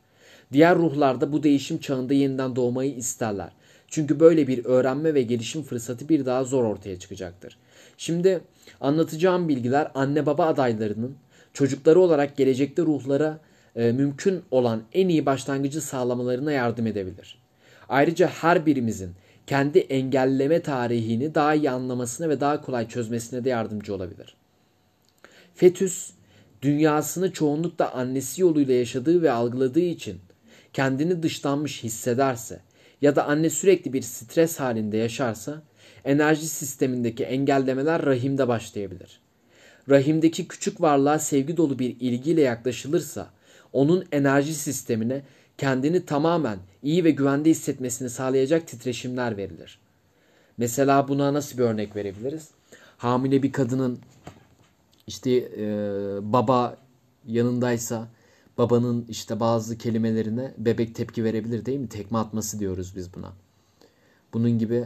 Diğer 0.53 0.77
ruhlar 0.77 1.21
da 1.21 1.33
bu 1.33 1.43
değişim 1.43 1.79
çağında 1.79 2.15
yeniden 2.15 2.57
doğmayı 2.57 2.95
isterler. 2.95 3.51
Çünkü 3.89 4.21
böyle 4.21 4.47
bir 4.47 4.65
öğrenme 4.65 5.15
ve 5.15 5.23
gelişim 5.23 5.63
fırsatı 5.63 6.09
bir 6.09 6.27
daha 6.27 6.45
zor 6.45 6.65
ortaya 6.65 6.99
çıkacaktır. 6.99 7.59
Şimdi 7.99 8.41
anlatacağım 8.81 9.49
bilgiler 9.49 9.91
anne 9.95 10.27
baba 10.27 10.47
adaylarının 10.47 11.17
çocukları 11.53 12.01
olarak 12.01 12.37
gelecekte 12.37 12.83
ruhlara 12.83 13.41
e, 13.77 13.93
mümkün 13.93 14.43
olan 14.51 14.83
en 14.93 15.09
iyi 15.09 15.27
başlangıcı 15.27 15.81
sağlamalarına 15.81 16.53
yardım 16.53 16.87
edebilir. 16.87 17.39
Ayrıca 17.89 18.29
her 18.29 18.67
birimizin 18.67 19.11
kendi 19.47 19.79
engelleme 19.79 20.63
tarihini 20.63 21.35
daha 21.35 21.55
iyi 21.55 21.71
anlamasına 21.71 22.29
ve 22.29 22.41
daha 22.41 22.61
kolay 22.61 22.89
çözmesine 22.89 23.45
de 23.45 23.49
yardımcı 23.49 23.95
olabilir. 23.95 24.37
Fetüs 25.55 26.11
dünyasını 26.63 27.33
çoğunlukla 27.33 27.93
annesi 27.93 28.43
yoluyla 28.43 28.75
yaşadığı 28.75 29.23
ve 29.23 29.31
algıladığı 29.31 29.81
için 29.81 30.21
kendini 30.73 31.23
dışlanmış 31.23 31.85
hissederse 31.85 32.61
ya 33.03 33.17
da 33.17 33.27
anne 33.27 33.51
sürekli 33.51 33.93
bir 33.93 34.03
stres 34.03 34.61
halinde 34.61 34.97
yaşarsa 34.97 35.63
enerji 36.05 36.49
sistemindeki 36.49 37.25
engellemeler 37.25 38.07
rahimde 38.07 38.49
başlayabilir. 38.49 39.21
Rahimdeki 39.91 40.49
küçük 40.49 40.81
varlığa 40.81 41.19
sevgi 41.19 41.57
dolu 41.57 41.79
bir 41.79 41.97
ilgiyle 42.01 42.41
yaklaşılırsa 42.41 43.31
onun 43.73 44.05
enerji 44.13 44.55
sistemine 44.55 45.23
kendini 45.59 46.07
tamamen 46.07 46.59
iyi 46.83 47.05
ve 47.05 47.11
güvende 47.11 47.51
hissetmesini 47.51 48.11
sağlayacak 48.11 48.69
titreşimler 48.69 49.37
verilir. 49.37 49.79
Mesela 50.59 51.09
buna 51.09 51.35
nasıl 51.35 51.59
bir 51.59 51.63
örnek 51.63 51.97
verebiliriz? 51.97 52.51
Hamile 52.99 53.43
bir 53.43 53.53
kadının 53.53 53.99
işte 55.07 55.31
e, 55.59 55.67
baba 56.23 56.77
yanındaysa 57.27 58.09
babanın 58.59 59.07
işte 59.09 59.41
bazı 59.41 59.79
kelimelerine 59.79 60.55
bebek 60.59 60.95
tepki 60.95 61.25
verebilir 61.25 61.67
değil 61.67 61.81
mi? 61.81 61.89
Tekme 61.89 62.19
atması 62.19 62.59
diyoruz 62.61 62.97
biz 62.97 63.15
buna. 63.15 63.33
Bunun 64.33 64.59
gibi 64.59 64.85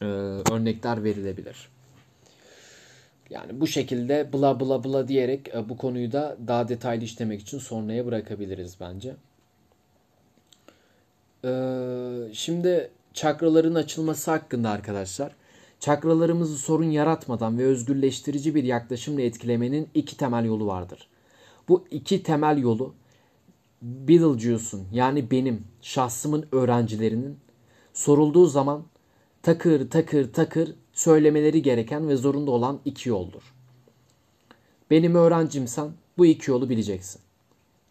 e, 0.00 0.04
örnekler 0.04 1.04
verilebilir. 1.04 1.71
Yani 3.32 3.60
bu 3.60 3.66
şekilde 3.66 4.32
bla 4.32 4.60
bla 4.60 4.84
bla 4.84 5.08
diyerek 5.08 5.48
e, 5.54 5.68
bu 5.68 5.76
konuyu 5.76 6.12
da 6.12 6.36
daha 6.46 6.68
detaylı 6.68 7.04
işlemek 7.04 7.40
için 7.40 7.58
sonraya 7.58 8.06
bırakabiliriz 8.06 8.76
bence. 8.80 9.16
Ee, 11.44 12.28
şimdi 12.32 12.90
çakraların 13.14 13.74
açılması 13.74 14.30
hakkında 14.30 14.70
arkadaşlar. 14.70 15.32
Çakralarımızı 15.80 16.58
sorun 16.58 16.90
yaratmadan 16.90 17.58
ve 17.58 17.64
özgürleştirici 17.64 18.54
bir 18.54 18.64
yaklaşımla 18.64 19.22
etkilemenin 19.22 19.88
iki 19.94 20.16
temel 20.16 20.44
yolu 20.44 20.66
vardır. 20.66 21.08
Bu 21.68 21.84
iki 21.90 22.22
temel 22.22 22.58
yolu 22.58 22.94
Beetlejuice'un 23.82 24.86
yani 24.92 25.30
benim 25.30 25.64
şahsımın 25.82 26.46
öğrencilerinin 26.52 27.38
sorulduğu 27.92 28.46
zaman 28.46 28.82
takır 29.42 29.90
takır 29.90 30.32
takır 30.32 30.74
söylemeleri 30.92 31.62
gereken 31.62 32.08
ve 32.08 32.16
zorunda 32.16 32.50
olan 32.50 32.80
iki 32.84 33.08
yoldur. 33.08 33.42
Benim 34.90 35.14
öğrencimsen 35.14 35.92
bu 36.18 36.26
iki 36.26 36.50
yolu 36.50 36.68
bileceksin. 36.68 37.20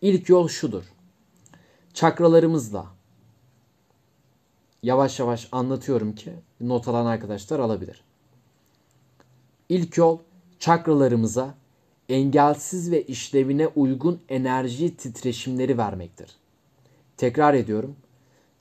İlk 0.02 0.30
yol 0.30 0.47
şudur. 0.47 0.84
Çakralarımızla 1.93 2.88
yavaş 4.84 5.20
yavaş 5.20 5.49
anlatıyorum 5.52 6.16
ki 6.16 6.34
not 6.62 6.88
alan 6.88 7.06
arkadaşlar 7.06 7.60
alabilir. 7.60 8.04
İlk 9.70 9.97
yol 9.97 10.20
çakralarımıza 10.60 11.56
engelsiz 12.10 12.91
ve 12.91 13.04
işlevine 13.04 13.68
uygun 13.68 14.22
enerji 14.30 14.97
titreşimleri 14.97 15.78
vermektir. 15.78 16.36
Tekrar 17.18 17.54
ediyorum. 17.54 17.95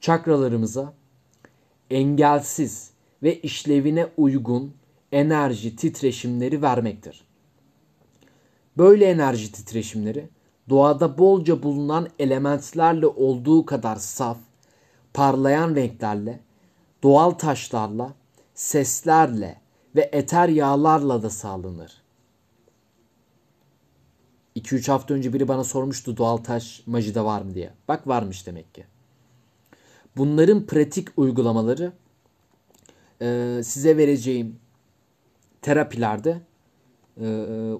Çakralarımıza 0.00 0.94
engelsiz 1.90 2.90
ve 3.22 3.40
işlevine 3.40 4.08
uygun 4.16 4.74
enerji 5.12 5.76
titreşimleri 5.76 6.62
vermektir. 6.62 7.24
Böyle 8.78 9.04
enerji 9.04 9.52
titreşimleri 9.52 10.28
doğada 10.68 11.18
bolca 11.18 11.62
bulunan 11.62 12.08
elementlerle 12.18 13.06
olduğu 13.06 13.66
kadar 13.66 13.96
saf, 13.96 14.38
parlayan 15.14 15.74
renklerle, 15.74 16.40
doğal 17.02 17.30
taşlarla, 17.30 18.14
seslerle 18.54 19.60
ve 19.96 20.10
eter 20.12 20.48
yağlarla 20.48 21.22
da 21.22 21.30
sağlanır. 21.30 22.02
2-3 24.56 24.90
hafta 24.90 25.14
önce 25.14 25.32
biri 25.32 25.48
bana 25.48 25.64
sormuştu 25.64 26.16
doğal 26.16 26.36
taş 26.36 26.82
majide 26.86 27.24
var 27.24 27.42
mı 27.42 27.54
diye. 27.54 27.70
Bak 27.88 28.08
varmış 28.08 28.46
demek 28.46 28.74
ki. 28.74 28.84
Bunların 30.16 30.66
pratik 30.66 31.08
uygulamaları 31.16 31.92
e, 33.22 33.60
size 33.64 33.96
vereceğim 33.96 34.56
terapilerde 35.62 36.40
e, 37.20 37.26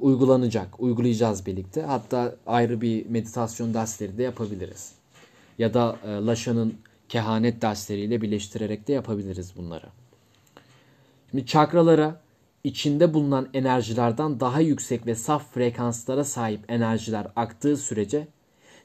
uygulanacak. 0.01 0.81
Uygulayacağız 0.81 1.47
birlikte. 1.47 1.83
Hatta 1.83 2.37
ayrı 2.47 2.81
bir 2.81 3.07
meditasyon 3.07 3.75
dersleri 3.75 4.19
de 4.19 4.23
yapabiliriz. 4.23 4.93
Ya 5.59 5.75
da 5.75 5.97
e, 6.05 6.09
Laşa'nın 6.09 6.75
kehanet 7.09 7.63
dersleriyle 7.63 8.23
birleştirerek 8.23 8.89
de 8.89 8.93
yapabiliriz 8.93 9.57
bunları. 9.57 9.87
Şimdi 11.31 11.47
çakralara 11.47 12.21
içinde 12.65 13.15
bulunan 13.15 13.49
enerjilerden 13.55 14.41
daha 14.41 14.61
yüksek 14.61 15.07
ve 15.07 15.15
saf 15.15 15.55
frekanslara 15.55 16.25
sahip 16.25 16.61
enerjiler 16.71 17.27
aktığı 17.37 17.77
sürece 17.77 18.29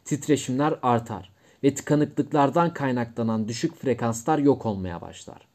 titreşimler 0.06 0.80
artar 0.82 1.32
ve 1.64 1.74
tıkanıklıklardan 1.74 2.74
kaynaklanan 2.74 3.48
düşük 3.48 3.76
frekanslar 3.76 4.40
yok 4.40 4.66
olmaya 4.66 5.02
başlar. 5.02 5.48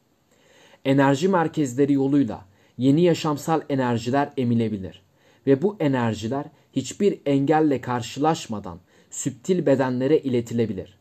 Enerji 0.85 1.27
merkezleri 1.27 1.93
yoluyla 1.93 2.45
yeni 2.77 3.01
yaşamsal 3.01 3.61
enerjiler 3.69 4.29
emilebilir 4.37 5.01
ve 5.47 5.61
bu 5.61 5.75
enerjiler 5.79 6.45
hiçbir 6.73 7.19
engelle 7.25 7.81
karşılaşmadan 7.81 8.79
süptil 9.09 9.65
bedenlere 9.65 10.19
iletilebilir. 10.19 10.97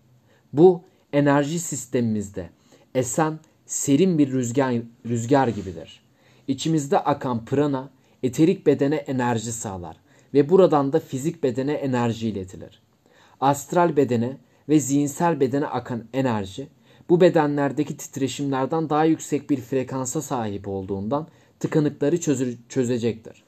Bu 0.52 0.82
enerji 1.12 1.60
sistemimizde 1.60 2.50
esen 2.94 3.38
serin 3.66 4.18
bir 4.18 4.32
rüzgar, 4.32 4.74
rüzgar 5.06 5.48
gibidir. 5.48 6.00
İçimizde 6.48 6.98
akan 6.98 7.44
prana 7.44 7.90
eterik 8.22 8.66
bedene 8.66 8.96
enerji 8.96 9.52
sağlar 9.52 9.96
ve 10.34 10.48
buradan 10.48 10.92
da 10.92 11.00
fizik 11.00 11.42
bedene 11.42 11.72
enerji 11.72 12.28
iletilir. 12.28 12.82
Astral 13.40 13.96
bedene 13.96 14.36
ve 14.68 14.80
zihinsel 14.80 15.40
bedene 15.40 15.66
akan 15.66 16.04
enerji 16.12 16.68
bu 17.10 17.20
bedenlerdeki 17.20 17.96
titreşimlerden 17.96 18.90
daha 18.90 19.04
yüksek 19.04 19.50
bir 19.50 19.60
frekansa 19.60 20.22
sahip 20.22 20.68
olduğundan 20.68 21.28
tıkanıkları 21.60 22.20
çözü 22.20 22.58
çözecektir. 22.68 23.42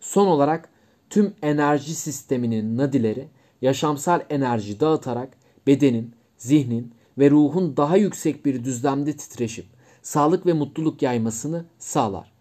Son 0.00 0.26
olarak 0.26 0.68
tüm 1.10 1.34
enerji 1.42 1.94
sisteminin 1.94 2.76
nadileri 2.76 3.28
yaşamsal 3.62 4.20
enerji 4.30 4.80
dağıtarak 4.80 5.28
bedenin, 5.66 6.14
zihnin 6.36 6.94
ve 7.18 7.30
ruhun 7.30 7.76
daha 7.76 7.96
yüksek 7.96 8.46
bir 8.46 8.64
düzlemde 8.64 9.16
titreşip 9.16 9.66
sağlık 10.02 10.46
ve 10.46 10.52
mutluluk 10.52 11.02
yaymasını 11.02 11.64
sağlar. 11.78 12.32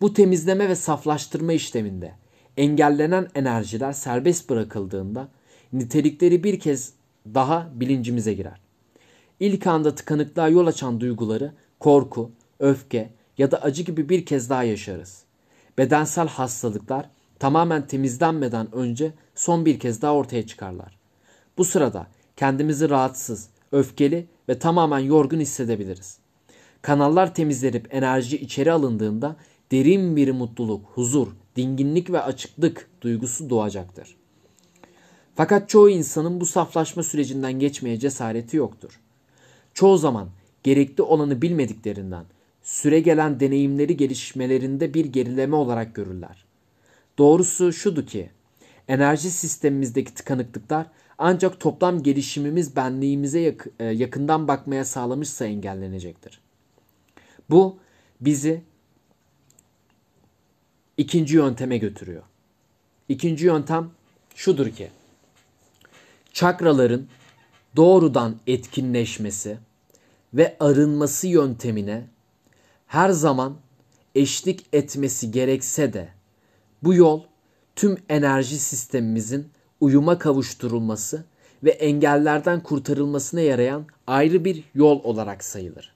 Bu 0.00 0.14
temizleme 0.14 0.68
ve 0.68 0.74
saflaştırma 0.74 1.52
işleminde 1.52 2.14
engellenen 2.56 3.28
enerjiler 3.34 3.92
serbest 3.92 4.50
bırakıldığında 4.50 5.28
nitelikleri 5.72 6.44
bir 6.44 6.60
kez 6.60 6.92
daha 7.34 7.70
bilincimize 7.74 8.34
girer. 8.34 8.59
İlk 9.40 9.66
anda 9.66 9.94
tıkanıklığa 9.94 10.48
yol 10.48 10.66
açan 10.66 11.00
duyguları 11.00 11.52
korku, 11.78 12.30
öfke 12.58 13.10
ya 13.38 13.50
da 13.50 13.62
acı 13.62 13.82
gibi 13.82 14.08
bir 14.08 14.26
kez 14.26 14.50
daha 14.50 14.64
yaşarız. 14.64 15.22
Bedensel 15.78 16.28
hastalıklar 16.28 17.10
tamamen 17.38 17.86
temizlenmeden 17.86 18.74
önce 18.74 19.12
son 19.34 19.66
bir 19.66 19.78
kez 19.78 20.02
daha 20.02 20.14
ortaya 20.14 20.46
çıkarlar. 20.46 20.98
Bu 21.58 21.64
sırada 21.64 22.06
kendimizi 22.36 22.90
rahatsız, 22.90 23.48
öfkeli 23.72 24.26
ve 24.48 24.58
tamamen 24.58 24.98
yorgun 24.98 25.40
hissedebiliriz. 25.40 26.18
Kanallar 26.82 27.34
temizlenip 27.34 27.94
enerji 27.94 28.38
içeri 28.38 28.72
alındığında 28.72 29.36
derin 29.72 30.16
bir 30.16 30.30
mutluluk, 30.30 30.86
huzur, 30.94 31.28
dinginlik 31.56 32.10
ve 32.10 32.22
açıklık 32.22 32.88
duygusu 33.00 33.50
doğacaktır. 33.50 34.16
Fakat 35.34 35.68
çoğu 35.68 35.90
insanın 35.90 36.40
bu 36.40 36.46
saflaşma 36.46 37.02
sürecinden 37.02 37.52
geçmeye 37.52 37.98
cesareti 37.98 38.56
yoktur. 38.56 39.00
Çoğu 39.74 39.98
zaman 39.98 40.28
gerekli 40.62 41.02
olanı 41.02 41.42
bilmediklerinden 41.42 42.24
süre 42.62 43.00
gelen 43.00 43.40
deneyimleri 43.40 43.96
gelişmelerinde 43.96 44.94
bir 44.94 45.04
gerileme 45.04 45.56
olarak 45.56 45.94
görürler. 45.94 46.44
Doğrusu 47.18 47.72
şudur 47.72 48.06
ki 48.06 48.30
enerji 48.88 49.30
sistemimizdeki 49.30 50.14
tıkanıklıklar 50.14 50.86
ancak 51.18 51.60
toplam 51.60 52.02
gelişimimiz 52.02 52.76
benliğimize 52.76 53.56
e, 53.78 53.84
yakından 53.84 54.48
bakmaya 54.48 54.84
sağlamışsa 54.84 55.44
engellenecektir. 55.44 56.40
Bu 57.50 57.78
bizi 58.20 58.62
ikinci 60.96 61.36
yönteme 61.36 61.78
götürüyor. 61.78 62.22
İkinci 63.08 63.46
yöntem 63.46 63.90
şudur 64.34 64.70
ki 64.70 64.90
çakraların 66.32 67.08
doğrudan 67.76 68.36
etkinleşmesi 68.46 69.58
ve 70.34 70.56
arınması 70.60 71.26
yöntemine 71.26 72.06
her 72.86 73.10
zaman 73.10 73.56
eşlik 74.14 74.66
etmesi 74.72 75.30
gerekse 75.30 75.92
de 75.92 76.08
bu 76.82 76.94
yol 76.94 77.22
tüm 77.76 77.96
enerji 78.08 78.58
sistemimizin 78.58 79.48
uyuma 79.80 80.18
kavuşturulması 80.18 81.24
ve 81.64 81.70
engellerden 81.70 82.62
kurtarılmasına 82.62 83.40
yarayan 83.40 83.86
ayrı 84.06 84.44
bir 84.44 84.64
yol 84.74 85.04
olarak 85.04 85.44
sayılır. 85.44 85.92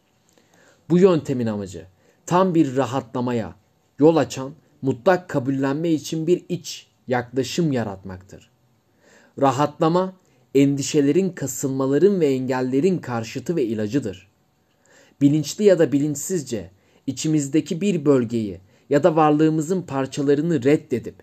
Bu 0.90 0.98
yöntemin 0.98 1.46
amacı 1.46 1.86
tam 2.26 2.54
bir 2.54 2.76
rahatlamaya 2.76 3.54
yol 3.98 4.16
açan 4.16 4.52
mutlak 4.82 5.28
kabullenme 5.28 5.90
için 5.90 6.26
bir 6.26 6.44
iç 6.48 6.86
yaklaşım 7.08 7.72
yaratmaktır. 7.72 8.50
Rahatlama 9.40 10.12
endişelerin, 10.54 11.30
kasılmaların 11.30 12.20
ve 12.20 12.26
engellerin 12.26 12.98
karşıtı 12.98 13.56
ve 13.56 13.64
ilacıdır. 13.64 14.28
Bilinçli 15.20 15.64
ya 15.64 15.78
da 15.78 15.92
bilinçsizce 15.92 16.70
içimizdeki 17.06 17.80
bir 17.80 18.04
bölgeyi 18.04 18.60
ya 18.90 19.02
da 19.02 19.16
varlığımızın 19.16 19.82
parçalarını 19.82 20.64
reddedip 20.64 21.14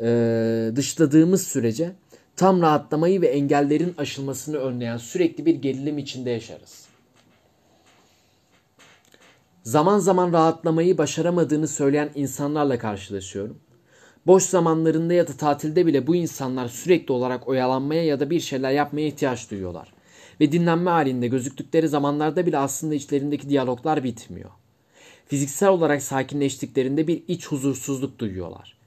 e, 0.00 0.72
dışladığımız 0.76 1.46
sürece 1.46 1.92
tam 2.36 2.62
rahatlamayı 2.62 3.20
ve 3.20 3.26
engellerin 3.26 3.94
aşılmasını 3.98 4.56
önleyen 4.56 4.96
sürekli 4.96 5.46
bir 5.46 5.54
gerilim 5.54 5.98
içinde 5.98 6.30
yaşarız. 6.30 6.88
Zaman 9.62 9.98
zaman 9.98 10.32
rahatlamayı 10.32 10.98
başaramadığını 10.98 11.68
söyleyen 11.68 12.10
insanlarla 12.14 12.78
karşılaşıyorum. 12.78 13.58
Boş 14.26 14.42
zamanlarında 14.42 15.14
ya 15.14 15.28
da 15.28 15.32
tatilde 15.32 15.86
bile 15.86 16.06
bu 16.06 16.16
insanlar 16.16 16.68
sürekli 16.68 17.12
olarak 17.12 17.48
oyalanmaya 17.48 18.04
ya 18.04 18.20
da 18.20 18.30
bir 18.30 18.40
şeyler 18.40 18.70
yapmaya 18.70 19.06
ihtiyaç 19.06 19.50
duyuyorlar. 19.50 19.92
Ve 20.40 20.52
dinlenme 20.52 20.90
halinde 20.90 21.28
gözüktükleri 21.28 21.88
zamanlarda 21.88 22.46
bile 22.46 22.58
aslında 22.58 22.94
içlerindeki 22.94 23.48
diyaloglar 23.48 24.04
bitmiyor. 24.04 24.50
Fiziksel 25.26 25.68
olarak 25.68 26.02
sakinleştiklerinde 26.02 27.06
bir 27.06 27.22
iç 27.28 27.46
huzursuzluk 27.46 28.18
duyuyorlar. 28.18 28.78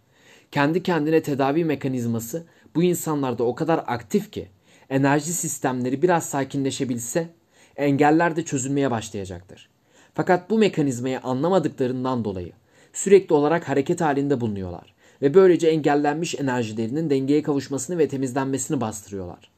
Kendi 0.52 0.84
kendine 0.84 1.22
tedavi 1.22 1.66
mekanizması 1.66 2.44
bu 2.76 2.84
insanlarda 2.84 3.44
o 3.44 3.56
kadar 3.56 3.84
aktif 3.88 4.32
ki 4.32 4.48
enerji 4.90 5.34
sistemleri 5.34 6.02
biraz 6.02 6.26
sakinleşebilse 6.26 7.28
engeller 7.76 8.36
de 8.36 8.46
çözülmeye 8.46 8.92
başlayacaktır. 8.92 9.70
Fakat 10.14 10.50
bu 10.50 10.58
mekanizmayı 10.58 11.20
anlamadıklarından 11.20 12.26
dolayı 12.26 12.52
sürekli 12.94 13.34
olarak 13.34 13.70
hareket 13.70 14.02
halinde 14.02 14.42
bulunuyorlar 14.42 14.94
ve 15.22 15.34
böylece 15.34 15.68
engellenmiş 15.68 16.36
enerjilerinin 16.36 17.10
dengeye 17.10 17.44
kavuşmasını 17.44 17.98
ve 17.98 18.08
temizlenmesini 18.08 18.82
bastırıyorlar. 18.82 19.52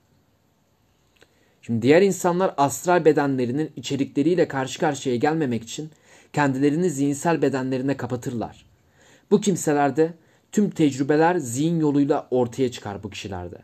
Şimdi 1.61 1.81
diğer 1.81 2.01
insanlar 2.01 2.53
astral 2.57 3.05
bedenlerinin 3.05 3.71
içerikleriyle 3.75 4.47
karşı 4.47 4.79
karşıya 4.79 5.15
gelmemek 5.15 5.63
için 5.63 5.91
kendilerini 6.33 6.89
zihinsel 6.89 7.41
bedenlerine 7.41 7.97
kapatırlar. 7.97 8.65
Bu 9.31 9.41
kimselerde 9.41 10.13
tüm 10.51 10.69
tecrübeler 10.69 11.35
zihin 11.35 11.79
yoluyla 11.79 12.27
ortaya 12.31 12.71
çıkar 12.71 13.03
bu 13.03 13.09
kişilerde. 13.09 13.57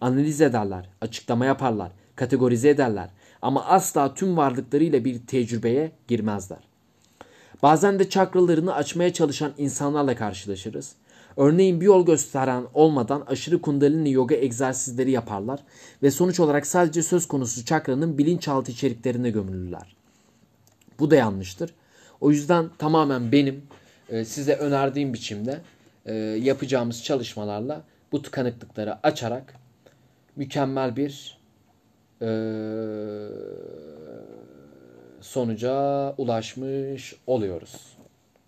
Analiz 0.00 0.40
ederler, 0.40 0.88
açıklama 1.00 1.46
yaparlar, 1.46 1.92
kategorize 2.16 2.68
ederler 2.68 3.10
ama 3.42 3.64
asla 3.64 4.14
tüm 4.14 4.36
varlıklarıyla 4.36 5.04
bir 5.04 5.26
tecrübeye 5.26 5.92
girmezler. 6.08 6.58
Bazen 7.62 7.98
de 7.98 8.08
çakralarını 8.08 8.74
açmaya 8.74 9.12
çalışan 9.12 9.52
insanlarla 9.58 10.16
karşılaşırız. 10.16 10.94
Örneğin 11.36 11.80
bir 11.80 11.86
yol 11.86 12.06
gösteren 12.06 12.64
olmadan 12.74 13.20
aşırı 13.20 13.60
kundalini 13.60 14.12
yoga 14.12 14.34
egzersizleri 14.34 15.10
yaparlar 15.10 15.60
ve 16.02 16.10
sonuç 16.10 16.40
olarak 16.40 16.66
sadece 16.66 17.02
söz 17.02 17.28
konusu 17.28 17.64
çakranın 17.64 18.18
bilinçaltı 18.18 18.72
içeriklerine 18.72 19.30
gömülürler. 19.30 19.96
Bu 20.98 21.10
da 21.10 21.16
yanlıştır. 21.16 21.74
O 22.20 22.30
yüzden 22.30 22.70
tamamen 22.78 23.32
benim 23.32 23.62
e, 24.08 24.24
size 24.24 24.54
önerdiğim 24.54 25.14
biçimde 25.14 25.60
e, 26.06 26.14
yapacağımız 26.14 27.04
çalışmalarla 27.04 27.82
bu 28.12 28.22
tıkanıklıkları 28.22 29.06
açarak 29.06 29.54
mükemmel 30.36 30.96
bir 30.96 31.38
e, 32.22 32.28
sonuca 35.20 36.14
ulaşmış 36.18 37.14
oluyoruz. 37.26 37.93